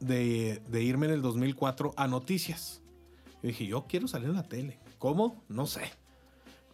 [0.00, 2.82] de, irme en el 2004 a noticias.
[3.42, 4.78] Yo dije, yo quiero salir en la tele.
[4.98, 5.42] ¿Cómo?
[5.48, 5.82] No sé.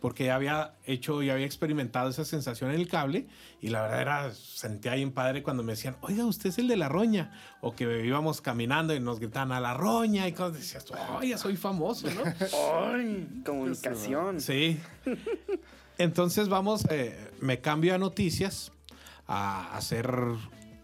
[0.01, 3.27] Porque ya había hecho, ya había experimentado esa sensación en el cable
[3.61, 6.77] y la verdad era, sentía bien padre cuando me decían, oiga, usted es el de
[6.77, 7.33] la roña.
[7.61, 10.59] O que íbamos caminando y nos gritaban a la roña y cosas.
[10.59, 12.23] Decías, oye, soy famoso, ¿no?
[12.95, 13.43] ¡Ay!
[13.45, 14.41] Comunicación.
[14.41, 14.79] Sí.
[15.99, 18.71] Entonces vamos, eh, me cambio a noticias,
[19.27, 20.09] a hacer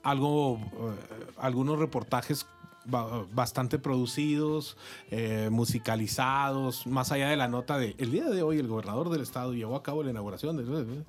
[0.02, 2.46] algo, eh, algunos reportajes
[2.86, 4.76] bastante producidos,
[5.10, 9.22] eh, musicalizados, más allá de la nota de el día de hoy el gobernador del
[9.22, 11.04] estado llevó a cabo la inauguración de...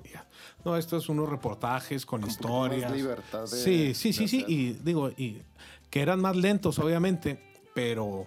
[0.64, 2.90] No, esto es unos reportajes con historias.
[2.92, 4.44] libertad de- sí, sí, sí, sí.
[4.48, 5.42] Y digo, y
[5.90, 7.38] que eran más lentos, obviamente,
[7.74, 8.26] pero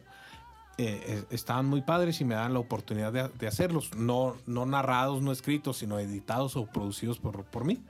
[0.77, 3.95] eh, eh, estaban muy padres y me dan la oportunidad de, de hacerlos.
[3.95, 7.81] No, no narrados, no escritos, sino editados o producidos por, por mí.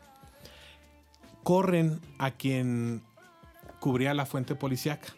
[1.44, 3.02] Corren a quien
[3.80, 5.14] cubría la fuente policíaca.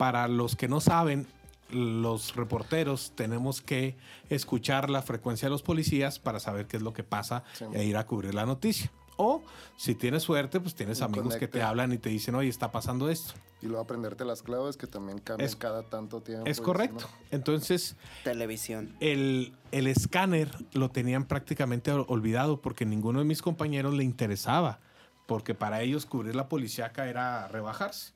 [0.00, 1.26] Para los que no saben,
[1.68, 3.98] los reporteros tenemos que
[4.30, 7.66] escuchar la frecuencia de los policías para saber qué es lo que pasa Sí.
[7.74, 8.90] e ir a cubrir la noticia.
[9.18, 9.42] O
[9.76, 13.10] si tienes suerte, pues tienes amigos que te hablan y te dicen, oye, está pasando
[13.10, 13.34] esto.
[13.60, 16.46] Y luego aprenderte las claves que también cambian Es- cada tanto tiempo.
[16.46, 17.06] Es correcto.
[17.30, 18.96] Entonces, Televisión.
[19.00, 24.78] el, el escáner lo tenían prácticamente ol- olvidado porque ninguno de mis compañeros le interesaba.
[25.26, 28.14] Porque para ellos cubrir la policíaca era rebajarse.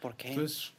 [0.00, 0.28] ¿Por qué?
[0.28, 0.72] Entonces,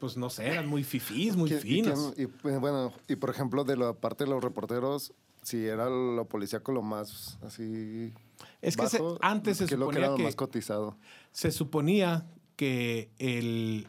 [0.00, 2.14] pues no sé, eran muy fifís, muy ¿Quién- y finos.
[2.16, 6.24] y, eh, bueno, y por ejemplo, de la parte de los reporteros, si era lo
[6.26, 8.12] policíaco lo más así.
[8.62, 10.96] Es que se- antes se ¿qué es lo que suponía era lo que- más cotizado.
[11.32, 13.86] Se suponía que el,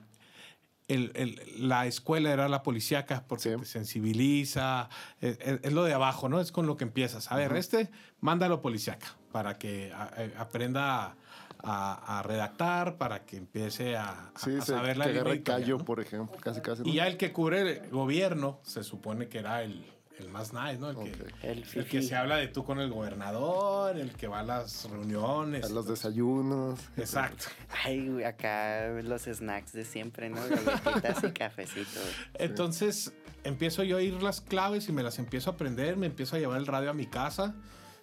[0.90, 3.58] el- el- la escuela era la policíaca porque Sí.
[3.60, 4.90] te sensibiliza,
[5.22, 6.42] es, es- es lo de abajo, ¿no?
[6.42, 7.32] Es con lo que empiezas.
[7.32, 10.04] A ver, este, mándalo policíaca para que a-
[10.38, 11.16] a- aprenda a,
[11.64, 15.44] a redactar, para que empiece a, a- Sí, a se, saber la que línea agarre
[15.44, 15.86] callo, ¿no?
[15.86, 16.84] por ejemplo, casi casi.
[16.86, 19.86] Y ya el que cubre el gobierno se supone que era el,
[20.20, 20.90] el más nice, ¿no?
[20.92, 21.12] El que.
[21.44, 24.90] El el que se habla de tú con el gobernador, el que va a las
[24.90, 25.66] reuniones.
[25.66, 26.80] A los desayunos.
[26.98, 27.46] Exacto.
[27.84, 30.38] Ay, güey, acá los snacks de siempre, ¿no?
[30.48, 32.00] Galletitas y cafecito.
[32.36, 36.36] Entonces empiezo yo a ir las claves y me las empiezo a aprender, me empiezo
[36.36, 37.56] a llevar el radio a mi casa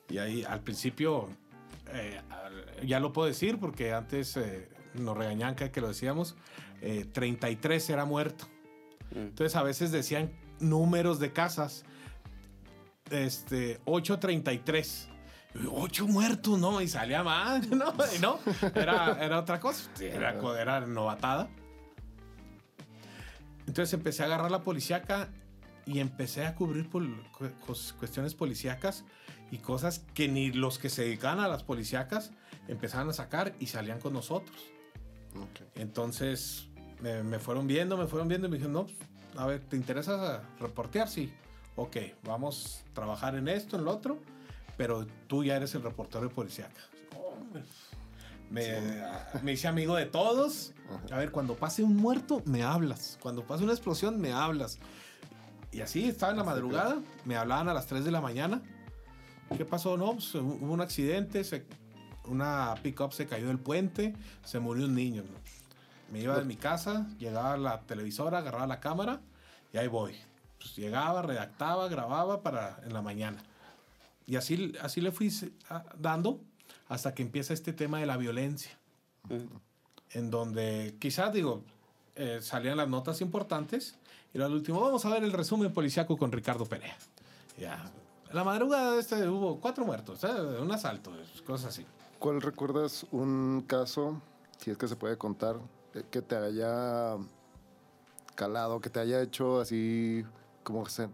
[0.09, 1.29] y ahí al principio
[1.93, 2.21] eh,
[2.85, 6.37] ya lo puedo decir porque antes eh, nos regañaban cada que lo decíamos,
[6.81, 8.47] eh, 33 era muerto.
[9.11, 9.19] Mm.
[9.19, 11.85] Entonces a veces decían números de casas,
[13.11, 15.09] este, 833.
[15.73, 16.81] 8 muertos, ¿no?
[16.83, 17.93] Y salía más, ¿no?
[18.15, 18.39] Y no,
[18.75, 21.49] era, era otra cosa, era, era novatada.
[23.67, 25.29] Entonces empecé a agarrar la policíaca
[25.85, 27.23] y empecé a cubrir pol-
[27.99, 29.05] cuestiones policíacas
[29.51, 32.33] y cosas que ni los que se dedicaban a las policíacas
[32.69, 34.57] empezaban a sacar y salían con nosotros.
[35.37, 35.67] Ok.
[35.75, 36.69] Entonces
[37.01, 38.87] me, me fueron viendo, me fueron viendo y me dijeron, no,
[39.37, 41.09] a ver, ¿te interesa reportear?
[41.09, 41.33] Sí.
[41.77, 44.19] Ok, vamos a trabajar en esto, en lo otro,
[44.77, 46.81] pero tú ya eres el reportero de policíaca.
[48.51, 48.81] Me,
[49.43, 50.73] me hice amigo de todos.
[51.13, 53.19] A ver, cuando pase un muerto, me hablas.
[53.23, 54.79] Cuando pase una explosión, me hablas.
[55.71, 58.63] Y así estaba en la madrugada, me hablaban a las 3 de la mañana.
[59.57, 59.97] ¿Qué pasó?
[59.97, 61.65] No, pues, hubo un accidente, se-
[62.27, 65.25] una pick-up se cayó del puente, se murió un niño.
[66.13, 69.21] Me iba de mi casa, llegaba a la televisora, agarraba la cámara
[69.73, 70.15] y ahí voy.
[70.59, 73.39] Pues llegaba, redactaba, grababa para en la mañana.
[74.27, 75.33] Y así, así le fui
[75.99, 76.41] dando
[76.89, 78.73] hasta que empieza este tema de la violencia.
[79.29, 79.57] Mm.
[80.15, 81.63] en donde quizás, digo,
[82.17, 83.99] eh, salían las notas importantes.
[84.33, 86.97] Y al último, vamos a ver el resumen policiaco con Ricardo Perea.
[87.59, 87.91] Ya.
[88.33, 90.29] La madrugada este, hubo cuatro muertos, ¿eh?
[90.61, 91.13] un asalto,
[91.47, 91.87] cosas así.
[92.19, 94.21] ¿Cuál recuerdas un caso,
[94.59, 95.57] si es que se puede contar,
[95.95, 97.17] eh, que te haya
[98.35, 100.25] calado, que te haya hecho así
[100.63, 101.09] como se-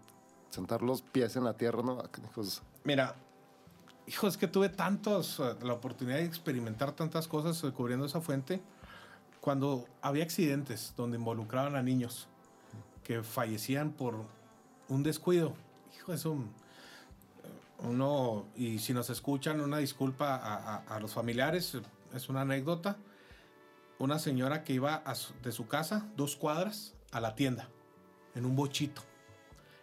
[0.51, 2.01] sentar los pies en la tierra, ¿no?
[2.01, 3.15] Ah, hijos, Mira,
[4.07, 8.61] hijo, es que tuve tantos, eh, la oportunidad de experimentar tantas cosas cubriendo esa fuente,
[9.41, 12.27] cuando había accidentes donde involucraban a niños
[13.05, 14.17] que fallecían por
[14.89, 15.53] un descuido.
[15.97, 16.37] Hijo, eso,
[17.85, 21.77] uno, y si nos escuchan, una disculpa a, a- a los familiares,
[22.15, 22.97] es una anécdota.
[23.99, 27.69] Una señora que iba a su- de su casa dos cuadras a la tienda,
[28.35, 29.03] en un bochito.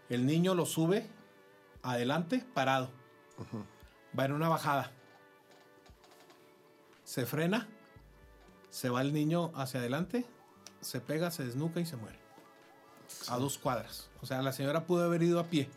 [0.09, 1.07] El niño lo sube
[1.81, 2.89] adelante, parado.
[4.17, 4.91] Va en una bajada.
[7.03, 7.67] Se frena.
[8.69, 10.25] Se va el niño hacia adelante.
[10.81, 12.19] Se pega, se desnuca y se muere.
[13.29, 14.09] A dos cuadras.
[14.21, 15.69] O sea, la señora pudo haber ido a pie.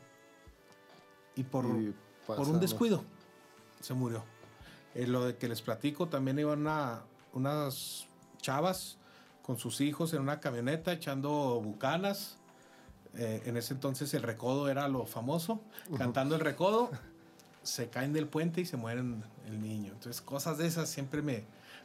[1.37, 1.95] Y por, y
[2.27, 3.05] por un descuido
[3.81, 4.25] se murió.
[4.95, 7.03] Eh, lo de que les platico, también iban una-
[7.33, 8.07] unas
[8.41, 8.97] chavas
[9.43, 12.37] con sus hijos en una camioneta echando bucanas.
[13.16, 15.61] Eh, en ese entonces el recodo era lo famoso.
[15.99, 16.91] Cantando el recodo,
[17.62, 19.93] se caen del puente y se mueren el niño.
[19.93, 21.45] Entonces, cosas de esas siempre me...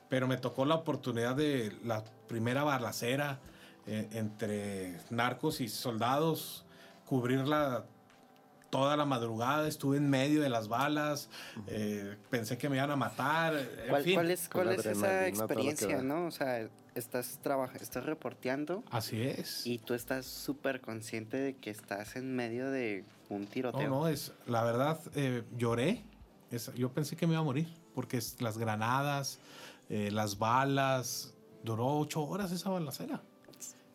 [0.09, 3.39] Pero me tocó la oportunidad de la primera balacera
[3.85, 6.65] eh, entre narcos y soldados,
[7.05, 7.85] cubrirla
[8.69, 11.29] toda la madrugada, estuve en medio de las balas,
[11.67, 14.13] eh, pensé que me iban a matar, en ¿Cuál, fin.
[14.15, 16.25] cuál es, cuál esa experiencia, no?
[16.27, 17.39] O sea, estás,
[17.81, 19.65] estás reporteando Así es.
[19.65, 23.89] y tú estás súper consciente de que estás en medio de un No, tiroteo.
[23.89, 26.03] no, es, la verdad, eh, lloré.
[26.51, 29.39] Es- yo pensé que me iba a morir, porque es- las granadas,
[29.89, 33.21] eh, las balas, duró ocho horas esa balacera.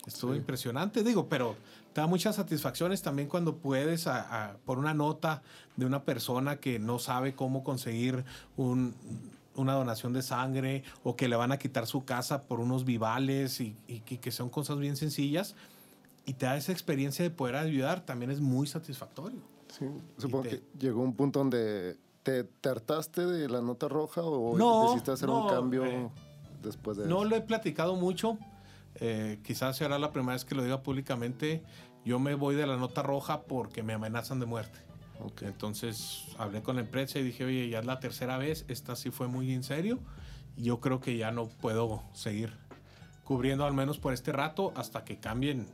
[0.07, 0.39] Estuvo Sí.
[0.39, 1.57] impresionante, digo, pero
[1.93, 5.43] te da muchas satisfacciones también cuando puedes, a- a- por una nota
[5.77, 8.25] de una persona que no sabe cómo conseguir
[8.57, 8.95] un-
[9.57, 13.61] una donación de sangre o que le van a quitar su casa por unos vivales
[13.61, 15.55] y, y- y que son cosas bien sencillas.
[16.27, 19.39] Y te da esa experiencia de poder ayudar, también es muy satisfactorio.
[19.79, 19.87] Sí,
[20.19, 24.57] supongo te- que llegó un punto donde te, te hartaste de la nota roja o
[24.59, 26.09] No, decidiste hacer un no, cambio eh,
[26.63, 27.25] después de No eso.
[27.31, 28.39] lo he platicado mucho.
[28.97, 31.63] Eh, quizás será la primera vez que lo diga públicamente.
[32.05, 34.79] Yo me voy de la nota roja porque me amenazan de muerte.
[35.21, 35.43] Ok.
[35.43, 38.65] Entonces hablé con la empresa y dije, oye, ya es la tercera vez.
[38.69, 39.99] Esta sí fue muy en serio.
[40.57, 42.53] y Yo creo que ya no puedo seguir
[43.25, 45.67] cubriendo al menos por este rato hasta que cambien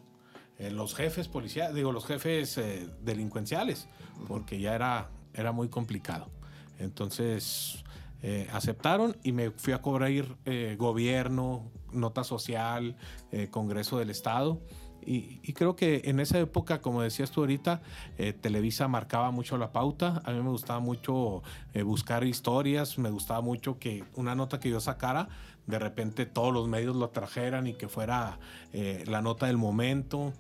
[0.58, 3.88] eh, los jefes policiales, digo, los jefes eh, delincuenciales,
[4.28, 6.30] porque ya era, era muy complicado.
[6.78, 7.84] Entonces
[8.22, 10.10] eh, aceptaron y me fui a cobrar
[10.44, 12.96] eh, gobierno, nota social,
[13.32, 14.60] eh, Congreso del Estado.
[15.04, 17.80] Y, y creo que en esa época, como decías tú ahorita,
[18.18, 20.20] eh, Televisa marcaba mucho la pauta.
[20.24, 21.42] A mí me gustaba mucho
[21.72, 25.28] eh, buscar historias, me gustaba mucho que una nota que yo sacara,
[25.66, 28.38] de repente todos los medios lo trajeran y que fuera
[28.72, 30.32] eh, la nota del momento.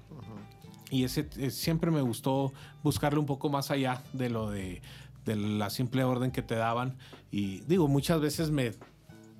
[0.90, 2.52] Y ese eh, siempre me gustó
[2.82, 4.82] buscarle un poco más allá de lo de,
[5.24, 6.96] de la simple orden que te daban.
[7.30, 8.72] Y digo, muchas veces me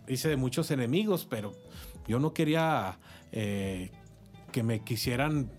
[0.09, 1.53] hice de muchos enemigos, pero
[2.07, 2.99] yo no quería
[3.33, 3.91] eh,
[4.53, 5.51] que me quisieran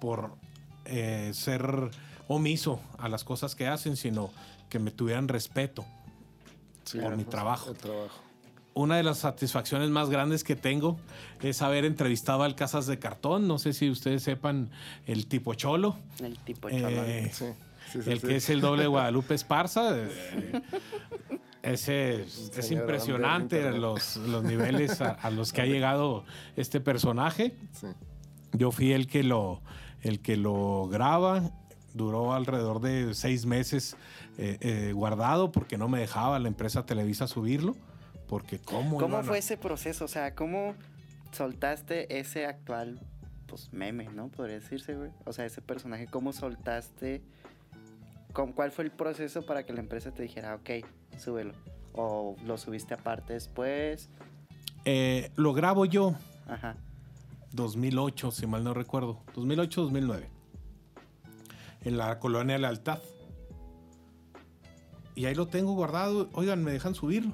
[0.00, 0.36] por
[0.84, 1.90] eh, ser
[2.28, 4.30] omiso a las cosas que hacen, sino
[4.68, 5.84] que me tuvieran respeto
[6.84, 7.70] Sí, por mi trabajo.
[7.70, 8.20] El trabajo.
[8.74, 10.98] Una de las satisfacciones más grandes que tengo
[11.40, 13.48] es haber entrevistado al Casas de Cartón.
[13.48, 14.70] No sé si ustedes sepan
[15.06, 15.96] el tipo cholo.
[16.22, 17.30] El tipo Eh, chalán.
[17.32, 17.46] Sí,
[17.96, 18.26] sí, sí, el sí.
[18.26, 19.96] que es el doble de Guadalupe Esparza.
[19.96, 20.62] eh,
[21.62, 26.24] ese es, es impresionante los, los niveles a, a los que ha llegado
[26.56, 27.56] este personaje.
[27.72, 27.88] Sí.
[28.52, 29.60] Yo fui el que lo,
[30.02, 31.50] el que lo graba.
[31.92, 33.96] Duró alrededor de seis meses
[34.36, 37.74] eh, eh, guardado porque no me dejaba la empresa Televisa subirlo.
[38.28, 38.98] Porque cómo...
[38.98, 40.04] ¿Cómo iban a- fue ese proceso?
[40.04, 40.74] O sea, ¿cómo
[41.32, 43.00] soltaste ese actual,
[43.46, 44.28] pues, meme, ¿no?
[44.28, 45.10] Podría decirse, güey.
[45.24, 47.22] O sea, ese personaje, ¿cómo soltaste?
[48.36, 50.70] ¿Cómo- ¿Cuál fue el proceso para que la empresa te dijera, ok,
[51.18, 51.54] súbelo?
[51.94, 54.10] ¿O lo subiste aparte después?
[54.84, 56.14] Eh, lo grabo yo
[56.46, 56.76] Ajá.
[57.52, 59.22] 2008, si mal no recuerdo.
[59.34, 60.26] 2008-2009.
[61.84, 62.98] En la colonia Lealtad.
[65.14, 66.28] Y ahí lo tengo guardado.
[66.34, 67.32] Oigan, me dejan subirlo.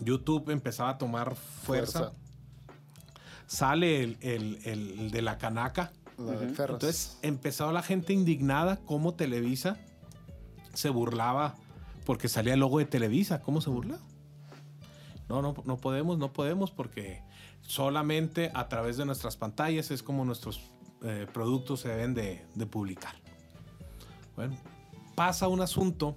[0.00, 1.98] YouTube empezaba a tomar fuerza.
[2.10, 2.18] Fuerza.
[3.46, 5.92] Sale el, el- el de la canaca.
[6.18, 6.36] La.
[6.54, 6.74] Ferras.
[6.74, 9.78] Entonces empezaba la gente indignada cómo Televisa
[10.72, 11.56] se burlaba
[12.04, 13.40] porque salía el logo de Televisa.
[13.40, 14.02] ¿Cómo se burlaba?
[15.28, 17.22] No, no, no podemos, no podemos porque
[17.62, 20.70] solamente a través de nuestras pantallas es como nuestros
[21.02, 23.14] eh, productos se deben de, de publicar.
[24.36, 24.56] Bueno,
[25.14, 26.16] pasa un asunto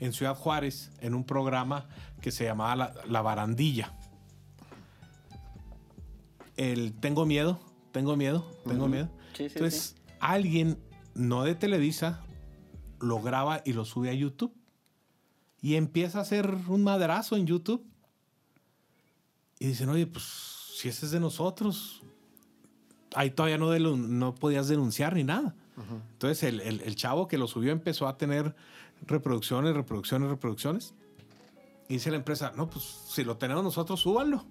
[0.00, 1.86] en Ciudad Juárez en un programa
[2.20, 3.92] que se llamaba La, La Barandilla.
[6.56, 7.58] El Tengo miedo,
[7.92, 9.08] tengo miedo, tengo miedo.
[9.34, 10.78] Sí, sí, Entonces, alguien,
[11.14, 12.22] no de Televisa,
[13.00, 14.54] lo graba y lo sube a YouTube.
[15.60, 17.84] Y empieza a hacer un madrazo en YouTube.
[19.58, 20.24] Y dicen, oye, pues
[20.76, 22.02] si ese es de nosotros,
[23.14, 25.54] ahí todavía no, no podías denunciar ni nada.
[26.12, 28.54] Entonces el, el- el chavo que lo subió empezó a tener
[29.06, 30.94] reproducciones, reproducciones, reproducciones.
[31.88, 34.44] Y dice la empresa, no, pues si lo tenemos nosotros, súbanlo.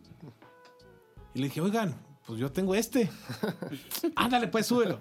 [1.33, 1.95] Y le dije, oigan,
[2.25, 3.09] pues yo tengo este.
[4.15, 4.99] Ándale, pues súbelo.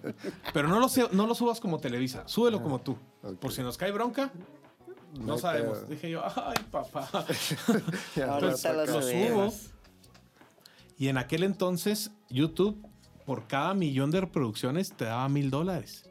[0.52, 2.96] Pero no lo, no lo subas como Televisa, súbelo como tú.
[3.40, 4.32] Por si nos cae bronca,
[5.20, 5.78] no sabemos.
[5.78, 5.88] pedo.
[5.88, 7.08] Dije yo, ay, papá.
[8.16, 9.52] Rato lo lo subo.
[10.98, 12.86] Y en aquel entonces, YouTube,
[13.26, 16.08] por cada millón de reproducciones, te daba mil dólares.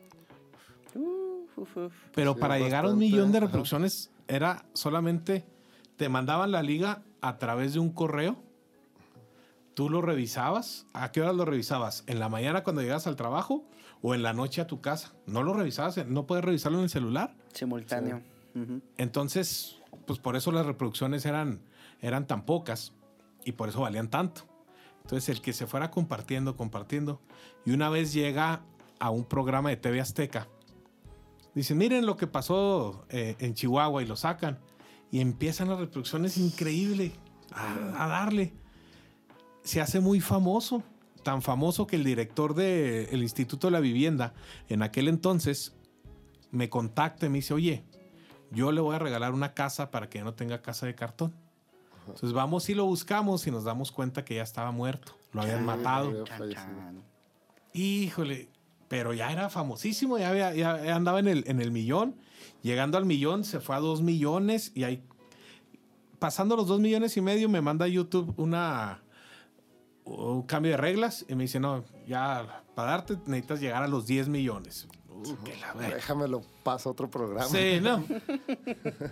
[2.14, 3.45] Pero Sí, para llegar a un millón de ajá.
[3.47, 5.45] reproducciones era solamente
[5.97, 8.36] te mandaban la liga a través de un correo.
[9.82, 10.86] Tú lo revisabas.
[10.93, 12.03] ¿A qué hora lo revisabas?
[12.05, 13.65] ¿En la mañana cuando llegas al trabajo
[14.03, 15.15] o en la noche a tu casa?
[15.25, 17.36] No lo revisabas, no puedes revisarlo en el celular.
[17.51, 18.21] Simultáneo.
[18.53, 18.84] Ujú.
[18.97, 21.63] Entonces, pues por eso las reproducciones eran,
[21.99, 22.93] eran tan pocas
[23.43, 24.43] y por eso valían tanto.
[25.01, 27.19] Entonces, el que se fuera compartiendo, compartiendo,
[27.65, 28.61] y una vez llega
[28.99, 30.47] a un programa de TV Azteca,
[31.55, 34.59] dicen, miren lo que pasó eh, en Chihuahua y lo sacan,
[35.09, 37.13] y empiezan las reproducciones increíble
[37.51, 38.61] a, a darle.
[39.64, 40.84] Se hace muy famoso,
[41.24, 44.34] tan famoso que el director del Instituto de la Vivienda,
[44.70, 45.74] en aquel entonces,
[46.51, 47.84] me contacta y me dice, oye,
[48.51, 51.34] yo le voy a regalar una casa para que no tenga casa de cartón.
[52.07, 55.16] Entonces vamos y lo buscamos y nos damos cuenta que ya estaba muerto.
[55.32, 56.12] Lo habían matado.
[57.74, 58.49] Híjole,
[58.89, 62.16] pero ya era famosísimo, ya, había- ya- andaba en el, en el millón.
[62.64, 65.03] Llegando al millón, se fue a dos millones y ahí,
[66.20, 69.01] pasando los dos millones y medio, me manda YouTube una,
[70.06, 74.06] un cambio de reglas y me dice, no, ya para darte necesitas llegar a los
[74.06, 74.88] 10 millones.
[75.10, 75.95] Uh, que la verga.
[75.95, 77.45] Déjamelo, paso a otro programa.
[77.45, 78.04] Sí, no.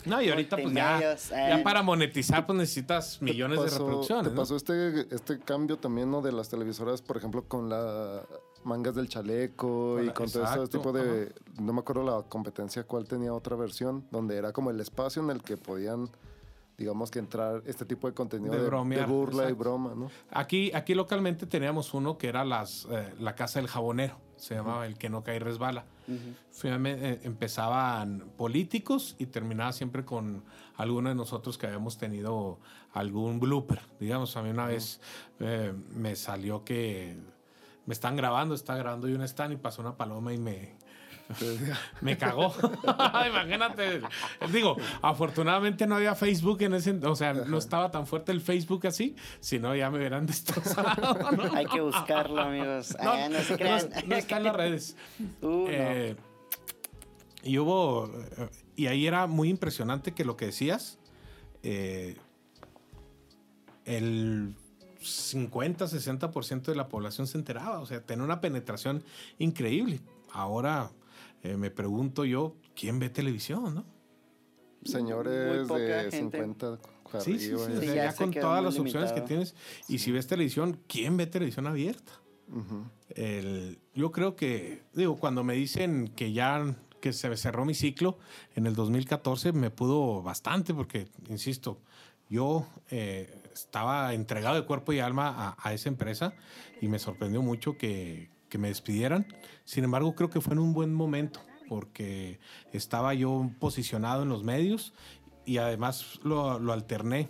[0.05, 1.45] No, y ahorita pues ya, Multimedios, eh.
[1.49, 4.23] ya para monetizar pues necesitas ¿Te millones de reproducciones.
[4.25, 4.35] ¿Te ¿no?
[4.41, 6.21] pasó este, este cambio también ¿no?
[6.21, 8.23] de las televisoras, por ejemplo, con las
[8.63, 11.31] mangas del chaleco y la- con todo ese tipo de...
[11.61, 15.29] No me acuerdo la competencia cuál tenía otra versión, donde era como el espacio en
[15.29, 16.09] el que podían,
[16.79, 20.09] digamos que entrar este tipo de contenido De de, de bromear, burla y broma, ¿no?
[20.31, 24.85] Aquí, aquí localmente teníamos uno que era las, eh, la casa del jabonero, se llamaba
[24.85, 25.83] el que no cae y resbala.
[26.51, 30.43] Finalmente eh, empezaban políticos y terminaba siempre con
[30.77, 32.59] alguno de nosotros que habíamos tenido
[32.93, 33.81] algún blooper.
[33.99, 35.01] Digamos, a mí una vez
[35.41, 37.17] eh, me salió que
[37.85, 40.77] me están grabando, está grabando y un stand y pasó una paloma y me,
[42.01, 42.53] me cagó.
[43.27, 44.01] Imagínate.
[44.51, 48.87] Digo, afortunadamente no había Facebook en ese, o sea, no estaba tan fuerte el Facebook
[48.87, 51.31] así, si no ya me hubieran destrozado.
[51.37, 51.53] ¿no?
[51.55, 52.95] Hay que buscarlo, amigos.
[53.03, 53.89] No, Ah, no se no crean.
[54.07, 54.95] no está en las redes.
[55.41, 55.65] Uh, no.
[55.69, 56.15] Eh,
[57.43, 58.07] y hubo.
[58.37, 60.97] eh, Y ahí era muy impresionante que lo que decías.
[61.63, 62.17] eh,
[63.85, 64.55] el
[65.01, 67.79] 50-60% de la población se enteraba.
[67.79, 69.03] O sea, tenía una penetración
[69.37, 70.01] increíble.
[70.31, 70.91] Ahora
[71.43, 73.85] eh, me pregunto yo, ¿quién ve televisión, no?
[74.83, 76.37] Señores de gente.
[76.37, 76.79] 50
[77.11, 77.85] para Sí, sí, sí.
[77.95, 79.55] ya, con todas las opciones que tienes.
[79.87, 82.13] Y si ves televisión, ¿quién ve televisión abierta?
[83.09, 88.17] El- yo creo que, digo, cuando me dicen que ya que se cerró mi ciclo
[88.55, 91.79] en el 2014, me pudo bastante porque, insisto,
[92.29, 96.33] yo eh, estaba entregado de cuerpo y alma a, a esa empresa
[96.81, 99.25] y me sorprendió mucho que, que me despidieran.
[99.65, 102.39] Sin embargo, creo que fue en un buen momento porque
[102.73, 104.93] estaba yo posicionado en los medios
[105.45, 107.29] y además lo, lo alterné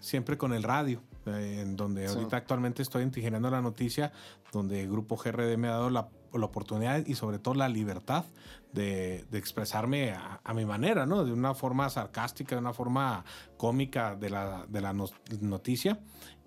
[0.00, 2.14] siempre con el radio, eh, en donde Sí.
[2.14, 4.12] ahorita actualmente estoy integrando la noticia,
[4.52, 8.24] donde el Grupo GRD me ha dado la, la oportunidad y sobre todo la libertad
[8.72, 11.24] de, de expresarme a, a mi manera, ¿no?
[11.24, 13.24] De una forma sarcástica, de una forma
[13.56, 15.08] cómica de la, de la no-
[15.40, 15.98] noticia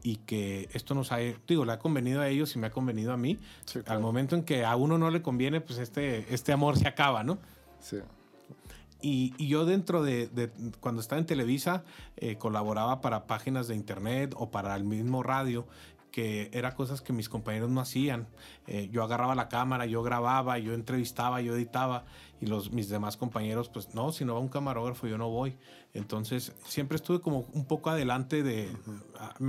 [0.03, 1.17] y que esto nos ha,
[1.47, 3.37] digo, le ha convenido a ellos y me ha convenido a mí.
[3.65, 4.01] Sí, Al claro.
[4.01, 7.37] momento en que a uno no le conviene, pues este, este amor se acaba, ¿no?
[7.79, 7.97] Sí.
[9.01, 11.83] Y, y yo dentro de, de- cuando estaba en Televisa,
[12.15, 15.67] eh, colaboraba para páginas de internet o para el mismo radio
[16.11, 18.27] que era cosas que mis compañeros no hacían.
[18.65, 22.05] Eh, yo agarraba la cámara, yo grababa, yo entrevistaba, yo editaba
[22.41, 25.57] y los, mis demás compañeros, pues no, si no va un camarógrafo yo no voy.
[25.93, 28.69] Entonces siempre estuve como un poco adelante de,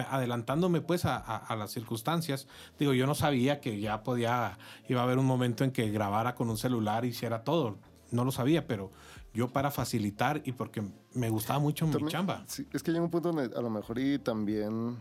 [0.09, 2.49] adelantándome pues a, a, las circunstancias.
[2.79, 6.35] Digo, yo no sabía que ya podía, iba a haber un momento en que grabara
[6.35, 7.79] con un celular y hiciera todo.
[8.11, 8.91] No lo sabía, pero
[9.35, 10.83] yo para facilitar y porque
[11.15, 12.45] me gustaba mucho mi chamba.
[12.47, 14.97] Sí, es que llega un punto donde a lo mejor y también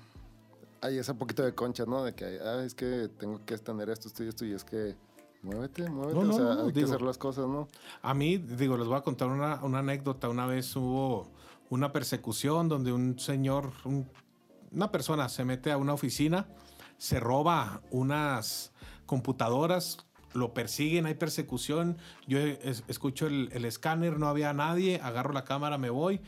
[0.81, 2.03] hay ese poquito de concha, ¿no?
[2.03, 4.95] De que, ah, es que tengo que tener esto, esto y esto, y es que
[5.41, 7.67] muévete, muévete, o sea, hay que hacer las cosas, ¿no?
[8.01, 10.29] A mí, digo, les voy a contar una, una anécdota.
[10.29, 11.27] Una vez hubo
[11.69, 13.71] una persecución donde un señor,
[14.71, 16.47] una persona se mete a una oficina,
[16.97, 18.71] se roba unas
[19.05, 21.97] computadoras, lo persiguen, hay persecución,
[22.27, 26.21] yo escucho el, escáner, no había nadie, agarro la cámara, me voy,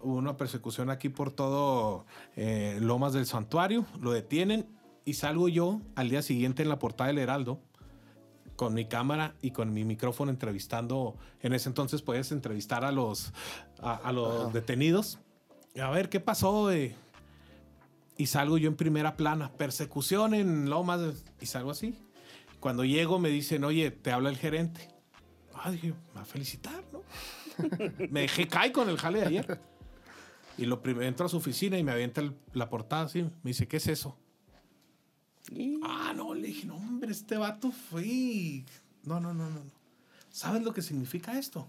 [0.00, 2.06] hubo una persecución aquí por todo
[2.36, 4.66] eh, Lomas del Santuario, lo detienen
[5.04, 7.60] y salgo yo al día siguiente en la portada del Heraldo
[8.56, 13.32] con mi cámara y con mi micrófono entrevistando, en ese entonces puedes entrevistar a los,
[13.80, 15.18] a, los detenidos,
[15.80, 21.70] a ver qué pasó, y salgo yo en primera plana, persecución en Lomas, y salgo
[21.70, 21.98] así,
[22.66, 24.88] cuando llego me dicen, oye, te habla el gerente.
[25.54, 27.02] Ah, dije, me va a felicitar, ¿no?
[28.10, 29.60] me dejé caer con el jale de ayer.
[30.58, 33.22] Y lo primero, entro a su oficina y me avienta la portada así.
[33.22, 34.18] Me dice, ¿qué es eso?
[35.84, 38.64] Ah, no, le dije, no, hombre, este vato fue.
[39.04, 39.60] No, no, no, no.
[40.28, 41.68] ¿Sabes lo que significa esto?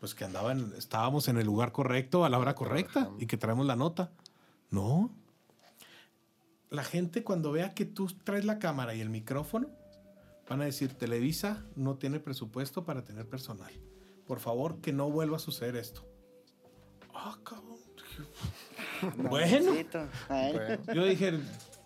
[0.00, 3.66] Pues que andaban, estábamos en el lugar correcto, a la hora correcta, y que traemos
[3.66, 4.12] la nota.
[4.70, 5.10] No,
[6.72, 9.68] la gente cuando vea que tú traes la cámara y el micrófono,
[10.48, 13.70] van a decir, Televisa no tiene presupuesto para tener personal.
[14.26, 16.08] Por favor, que no vuelva a suceder esto.
[17.14, 17.76] Ah, cabrón.
[19.30, 19.74] bueno,
[20.94, 21.40] yo dije...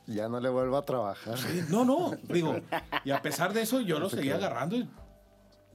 [0.07, 1.37] Ya no le vuelvo a trabajar.
[1.69, 2.61] no, no, digo,
[3.05, 4.89] y a pesar de eso yo lo seguía agarrando y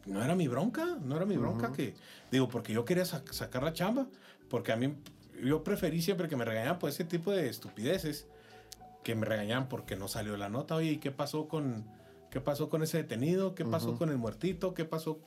[0.05, 1.95] no era mi bronca, no era mi bronca que,
[2.31, 4.07] digo, porque yo quería sacar la chamba,
[4.49, 4.95] porque a mí,
[5.43, 8.25] yo preferí siempre que me regañaban por ese tipo de estupideces
[9.03, 10.75] que me regañaban porque no salió la nota.
[10.75, 11.85] Oye, ¿qué pasó con,
[12.29, 13.55] qué pasó con ese detenido?
[13.55, 14.73] ¿Qué pasó con el muertito?
[14.73, 15.19] ¿Qué pasó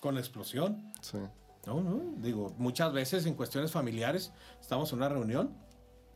[0.00, 0.92] con la explosión?
[1.00, 1.18] Sí.
[1.66, 2.00] No, no.
[2.22, 5.54] Digo, muchas veces en cuestiones familiares estábamos en una reunión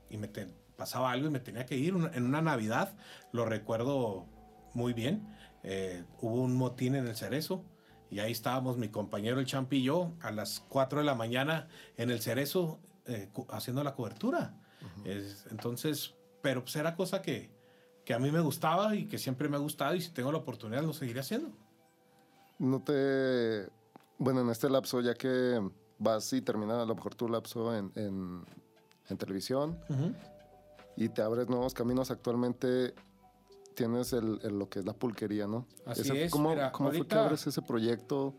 [0.08, 0.28] y me
[0.76, 1.94] pasaba algo y me tenía que ir.
[2.12, 2.94] en una Navidad,
[3.32, 4.26] lo recuerdo
[4.74, 5.26] muy bien,
[5.62, 7.64] eh, hubo un motín en el Cerezo
[8.10, 11.68] y ahí estábamos mi compañero el Champi y yo a las 4 de la mañana
[11.96, 14.54] en el Cerezo eh, haciendo la cobertura.
[15.50, 17.50] entonces, pero pues era cosa que,
[18.04, 20.38] que a mí me gustaba y que siempre me ha gustado y si tengo la
[20.38, 21.50] oportunidad lo seguiré haciendo.
[22.58, 23.68] No te...
[24.18, 25.60] Bueno, en este lapso, ya que
[25.98, 28.44] vas y terminas a lo mejor tu lapso en, en,
[29.18, 29.78] televisión
[30.96, 32.94] y te abres nuevos caminos actualmente,
[33.74, 35.66] tienes el, lo que es la pulquería, ¿no?
[35.84, 36.30] Así es.
[36.30, 38.34] ¿Cómo, ¿cómo fue que abres ese proyecto?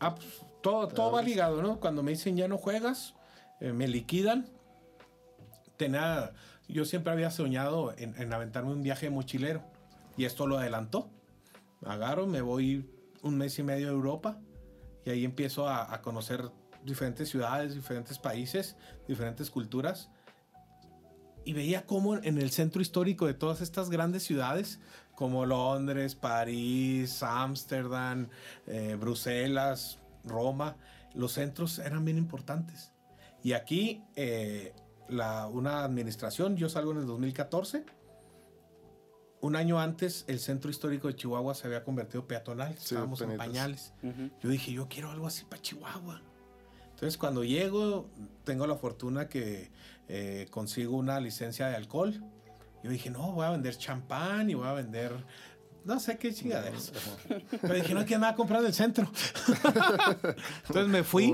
[0.00, 0.26] Ah, pues,
[0.62, 1.78] todo, todo va ligado, ¿no?
[1.78, 3.14] Cuando me dicen ya no juegas,
[3.60, 4.48] eh, me liquidan.
[5.76, 6.32] Tenía
[6.68, 9.62] yo siempre había soñado en, aventarme un viaje mochilero
[10.16, 11.10] y esto lo adelantó.
[11.84, 12.88] Agarro, me voy
[13.22, 14.40] un mes y medio a Europa
[15.04, 16.50] y ahí empiezo a, conocer
[16.84, 20.10] diferentes ciudades, diferentes países, diferentes culturas.
[21.44, 24.80] Y veía cómo en el centro histórico de todas estas grandes ciudades,
[25.14, 28.28] como Londres, París, Ámsterdam,
[28.66, 30.76] eh, Bruselas, Roma,
[31.14, 32.92] los centros eran bien importantes.
[33.42, 34.72] Y aquí eh,
[35.08, 37.84] una administración, yo salgo en el 2014.
[39.40, 43.92] Un año antes, el centro histórico de Chihuahua se había convertido peatonal, estábamos en pañales.
[44.42, 46.22] Yo dije, yo quiero algo así para Chihuahua.
[46.90, 48.08] Entonces, cuando llego,
[48.44, 49.70] tengo la fortuna que
[50.08, 52.22] eh, consigo una licencia de alcohol.
[52.82, 55.12] Yo dije, no, voy a vender champán y voy a vender
[55.84, 56.92] no sé qué chingaderas.
[57.60, 59.06] Pero dije, no, ¿quién me va a comprar en el centro?
[60.66, 61.30] Entonces me fui.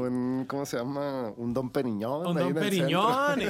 [0.46, 1.32] ¿Cómo se llama?
[1.36, 2.26] Un Don Periñón.
[2.26, 3.40] Un Don Periñón.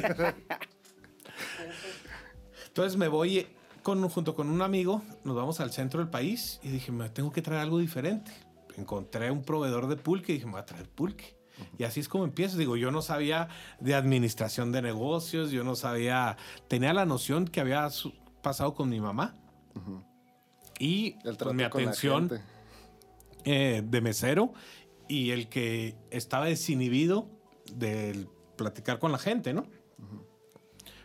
[2.67, 3.47] Entonces me voy
[3.83, 7.33] con, junto con un amigo, nos vamos al centro del país y dije, me tengo
[7.33, 8.31] que traer algo diferente.
[8.77, 11.37] Encontré un proveedor de pulque y dije, me voy a traer pulque.
[11.79, 12.57] Y así es como empiezo.
[12.57, 13.49] Digo, yo no sabía
[13.81, 16.37] de administración de negocios, yo no sabía,
[16.69, 17.89] tenía la noción que había
[18.43, 19.37] pasado con mi mamá
[20.81, 21.17] y
[21.53, 22.41] mi atención
[23.45, 24.55] eh, de mesero
[25.09, 27.29] y el que estaba desinhibido
[27.75, 28.27] de
[28.57, 29.67] platicar con la gente, ¿no?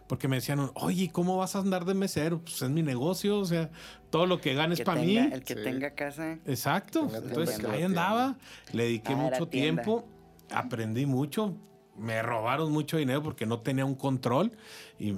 [0.07, 2.39] Porque me decían, oye, ¿cómo vas a andar de mesero?
[2.39, 3.69] Pues es mi negocio, o sea,
[4.11, 5.17] todo lo que ganes para mí.
[5.17, 6.39] El que tenga casa.
[6.45, 7.09] Exacto.
[7.13, 8.37] Entonces ahí andaba,
[8.71, 10.07] le dediqué ah, mucho tiempo,
[10.51, 11.57] aprendí mucho,
[11.97, 14.55] me robaron mucho dinero porque no tenía un control
[14.99, 15.15] y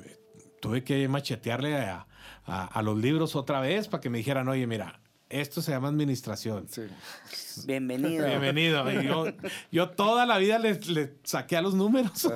[0.62, 2.08] tuve que machetearle a,
[2.46, 5.00] a- a los libros otra vez para que me dijeran, oye, mira,
[5.30, 6.68] esto se llama administración.
[6.70, 6.84] Sí.
[7.66, 8.26] Bienvenido.
[8.28, 8.90] Bienvenido.
[8.92, 9.26] Y yo,
[9.72, 12.28] yo toda la vida le, le saqué a los números.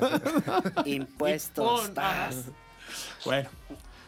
[0.86, 1.92] Impuestos.
[3.26, 3.50] Bueno,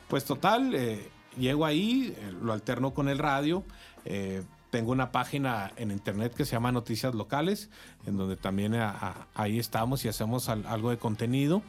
[0.07, 3.63] pues total, eh, llego ahí, eh, lo alterno con el radio.
[4.05, 7.69] eh, tengo una página en internet que se llama Noticias Locales,
[8.07, 11.61] en donde también a- a- ahí estamos y hacemos al- algo de contenido.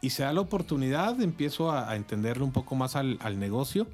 [0.00, 3.86] Y se da la oportunidad, empiezo a, a entenderle un poco más al, al negocio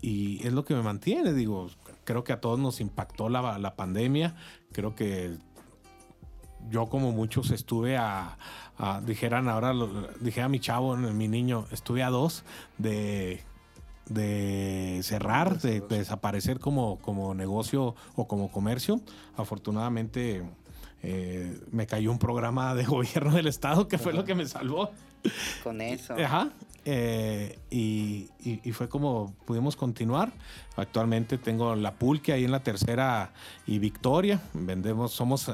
[0.00, 1.32] y es lo que me mantiene.
[1.34, 1.68] Digo,
[2.04, 4.34] creo que a todos nos impactó la, la pandemia.
[4.72, 5.36] Creo que
[6.70, 8.38] yo como muchos estuve a,
[8.78, 9.74] a- dijeran ahora,
[10.20, 12.42] dije a mi chavo, mi niño, estuve a dos
[12.78, 13.42] de,
[14.08, 19.00] de cerrar, de, de desaparecer como, como negocio o como comercio.
[19.36, 20.42] Afortunadamente
[21.02, 24.90] eh, me cayó un programa de gobierno del estado que fue lo que me salvó.
[25.62, 26.14] Con eso.
[26.14, 26.50] Ajá.
[26.86, 30.32] eh, y, y- y fue como pudimos continuar.
[30.76, 33.32] Actualmente tengo la Pulque ahí en la tercera
[33.66, 34.40] y Victoria.
[34.52, 35.50] Vendemos, somos.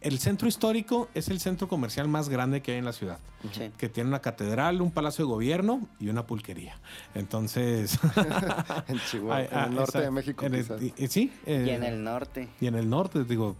[0.00, 3.18] El centro histórico es el centro comercial más grande que hay en la ciudad.
[3.52, 3.72] Sí.
[3.76, 6.78] Que tiene una catedral, un palacio de gobierno y una pulquería.
[7.16, 7.98] Entonces.
[8.86, 10.10] En Chihuahua, en el ah, norte de.
[10.12, 10.46] México.
[10.46, 11.32] En el- y- y sí.
[11.46, 12.48] eh, Y en el norte.
[12.60, 13.56] y en el norte, digo,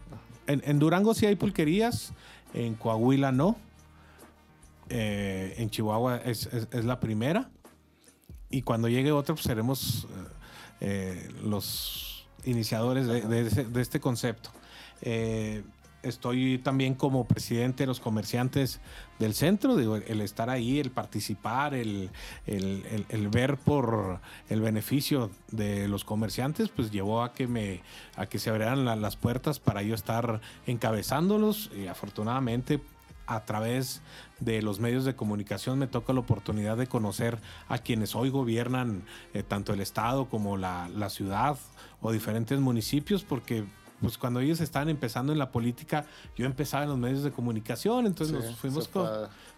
[0.47, 2.13] en, en Durango sí hay pulquerías,
[2.55, 3.57] en Coahuila no,
[4.89, 6.49] eh, en Chihuahua es,
[6.84, 7.51] la primera,
[8.51, 10.07] y cuando llegue otra, pues seremos
[10.80, 14.51] eh, los iniciadores de, este concepto.
[15.03, 15.62] Eh,
[16.03, 18.80] estoy también como presidente de los comerciantes
[19.18, 22.11] del centro, digo, el estar ahí, el participar, el,
[22.47, 27.80] el- ver por el beneficio de los comerciantes, pues llevó a que me
[28.16, 32.80] a que se abrieran la- las puertas para yo estar encabezándolos y afortunadamente
[33.29, 34.01] a través
[34.41, 39.03] de los medios de comunicación me toca la oportunidad de conocer a quienes hoy gobiernan
[39.35, 41.59] eh, tanto el estado como la, la ciudad
[42.01, 43.64] o diferentes municipios porque
[44.01, 46.07] pues cuando ellos estaban empezando en la política
[46.37, 48.89] yo empezaba en los medios de comunicación entonces Sí, nos fuimos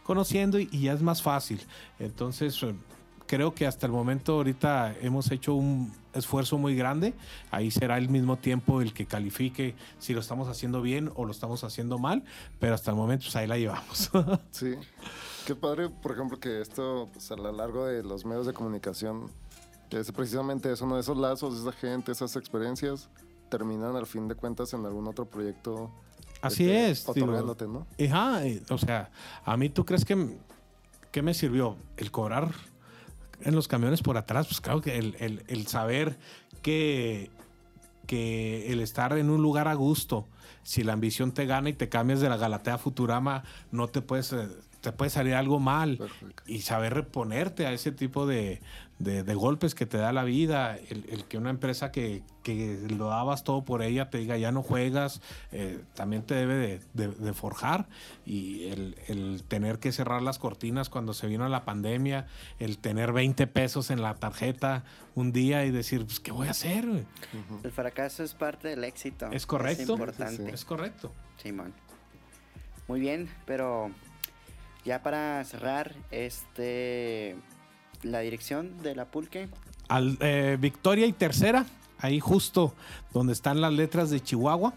[0.02, 1.60] conociendo y, y ya es más fácil.
[2.00, 2.74] Entonces, eh,
[3.30, 7.14] creo que hasta el momento ahorita hemos hecho un esfuerzo muy grande.
[7.52, 11.30] Ahí será el mismo tiempo el que califique si lo estamos haciendo bien o lo
[11.30, 12.24] estamos haciendo mal,
[12.58, 14.10] pero hasta el momento pues ahí la llevamos.
[14.50, 14.74] Sí.
[15.46, 19.30] Qué padre, por ejemplo, que esto, pues, a lo largo de los medios de comunicación,
[19.88, 20.98] que es precisamente eso, ¿no?
[20.98, 23.08] Esos lazos, esa gente, esas experiencias,
[23.48, 25.88] terminan al fin de cuentas en algún otro proyecto.
[26.42, 27.26] Así este, es, digo.
[27.28, 27.86] Otorgándote, ¿no?
[28.04, 29.10] Ajá, eh, o sea,
[29.44, 30.36] a mí tú crees que,
[31.12, 32.50] que me sirvió el cobrar
[33.42, 36.18] en los camiones por atrás, pues claro que el, el- el saber
[36.62, 37.30] que,
[38.06, 40.26] que el estar en un lugar a gusto,
[40.62, 44.32] si la ambición te gana y te cambias de la Galatea Futurama, no te puedes,
[44.32, 44.48] eh,
[44.80, 45.96] te puede salir algo mal.
[45.98, 46.42] Perfecto.
[46.46, 48.60] Y saber reponerte a ese tipo de,
[48.98, 52.78] de- de golpes que te da la vida, el, el que una empresa que, que
[52.96, 55.20] lo dabas todo por ella te diga ya no juegas,
[55.52, 57.88] eh, también te debe de, de- de forjar.
[58.24, 62.26] Y el, el tener que cerrar las cortinas cuando se vino la pandemia,
[62.58, 66.52] el tener 20 pesos en la tarjeta un día y decir, pues, ¿qué voy a
[66.52, 66.86] hacer?
[66.86, 67.04] güey?"
[67.62, 69.30] El fracaso es parte del éxito.
[69.30, 69.82] Es correcto.
[69.82, 70.36] Es importante.
[70.36, 70.50] Sí, sí.
[70.54, 71.12] Es correcto.
[71.36, 71.74] Simón.
[72.88, 73.90] Muy bien, pero
[74.84, 77.36] ya para cerrar, este
[78.02, 79.48] la dirección de la pulque.
[79.88, 81.66] Al, eh, Victoria y tercera,
[81.98, 82.74] ahí justo
[83.12, 84.72] donde están las letras de Chihuahua.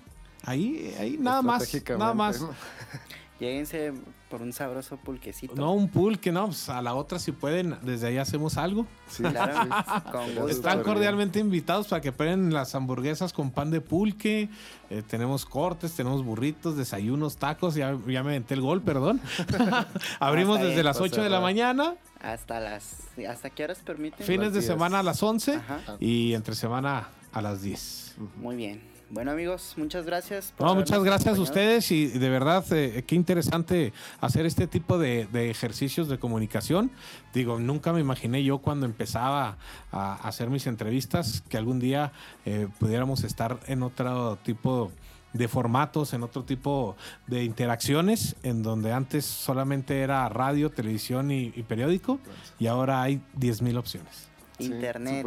[0.45, 2.41] Ahí, ahí nada más, nada más.
[3.39, 3.91] Lléguense
[4.29, 5.55] por un sabroso pulquecito.
[5.55, 8.85] No, un pulque, no, pues a la otra si pueden, desde ahí hacemos algo.
[9.07, 9.69] Sí, Claro,
[10.11, 10.47] con gusto.
[10.49, 14.49] Están cordialmente invitados para que prueben las hamburguesas con pan de pulque.
[14.89, 17.75] Eh, tenemos cortes, tenemos burritos, desayunos, tacos.
[17.75, 19.19] Ya, ya me aventé el gol, perdón.
[20.19, 24.25] Abrimos desde las pues, 8 de la mañana, Hasta las ¿hasta qué horas permiten?
[24.25, 24.65] fines de 10.
[24.65, 25.81] semana a las 11 Ajá.
[25.99, 28.15] y entre semana a las 10.
[28.37, 28.92] Muy bien.
[29.13, 30.53] Bueno, amigos, muchas gracias.
[30.57, 34.97] por No, muchas gracias a ustedes y de verdad eh, qué interesante hacer este tipo
[34.97, 36.89] de, de ejercicios de comunicación.
[37.31, 39.57] Digo, nunca me imaginé yo cuando empezaba
[39.91, 42.11] a hacer mis entrevistas que algún día
[42.47, 44.91] eh, pudiéramos estar en otro tipo
[45.31, 46.95] de formatos, en otro tipo
[47.27, 52.17] de interacciones, en donde antes solamente era radio, televisión y, y periódico
[52.57, 54.32] y ahora hay 10.000 opciones.
[54.59, 55.25] Internet.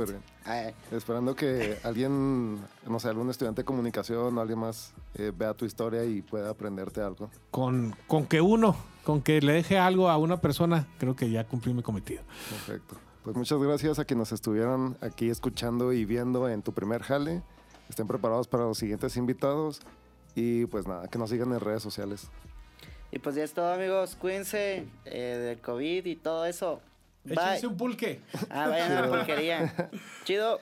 [0.92, 5.64] Esperando que alguien, no sé, algún estudiante de comunicación o alguien más eh, vea tu
[5.64, 7.30] historia y pueda aprenderte algo.
[7.50, 11.44] Con, con que uno, con que le deje algo a una persona, creo que ya
[11.44, 12.22] cumplí mi cometido.
[12.50, 12.96] Perfecto.
[13.24, 17.42] Pues muchas gracias a quienes estuvieron aquí escuchando y viendo en tu primer jale.
[17.88, 19.80] Estén preparados para los siguientes invitados.
[20.36, 22.28] Y pues nada, que nos sigan en redes sociales.
[23.10, 24.14] y pues ya es todo, amigos.
[24.14, 26.80] Cuídense eh, del COVID y todo eso.
[27.28, 28.20] Échense un pulque.
[28.50, 29.90] Ah, vayan a la pulquería.
[30.24, 30.60] Chido.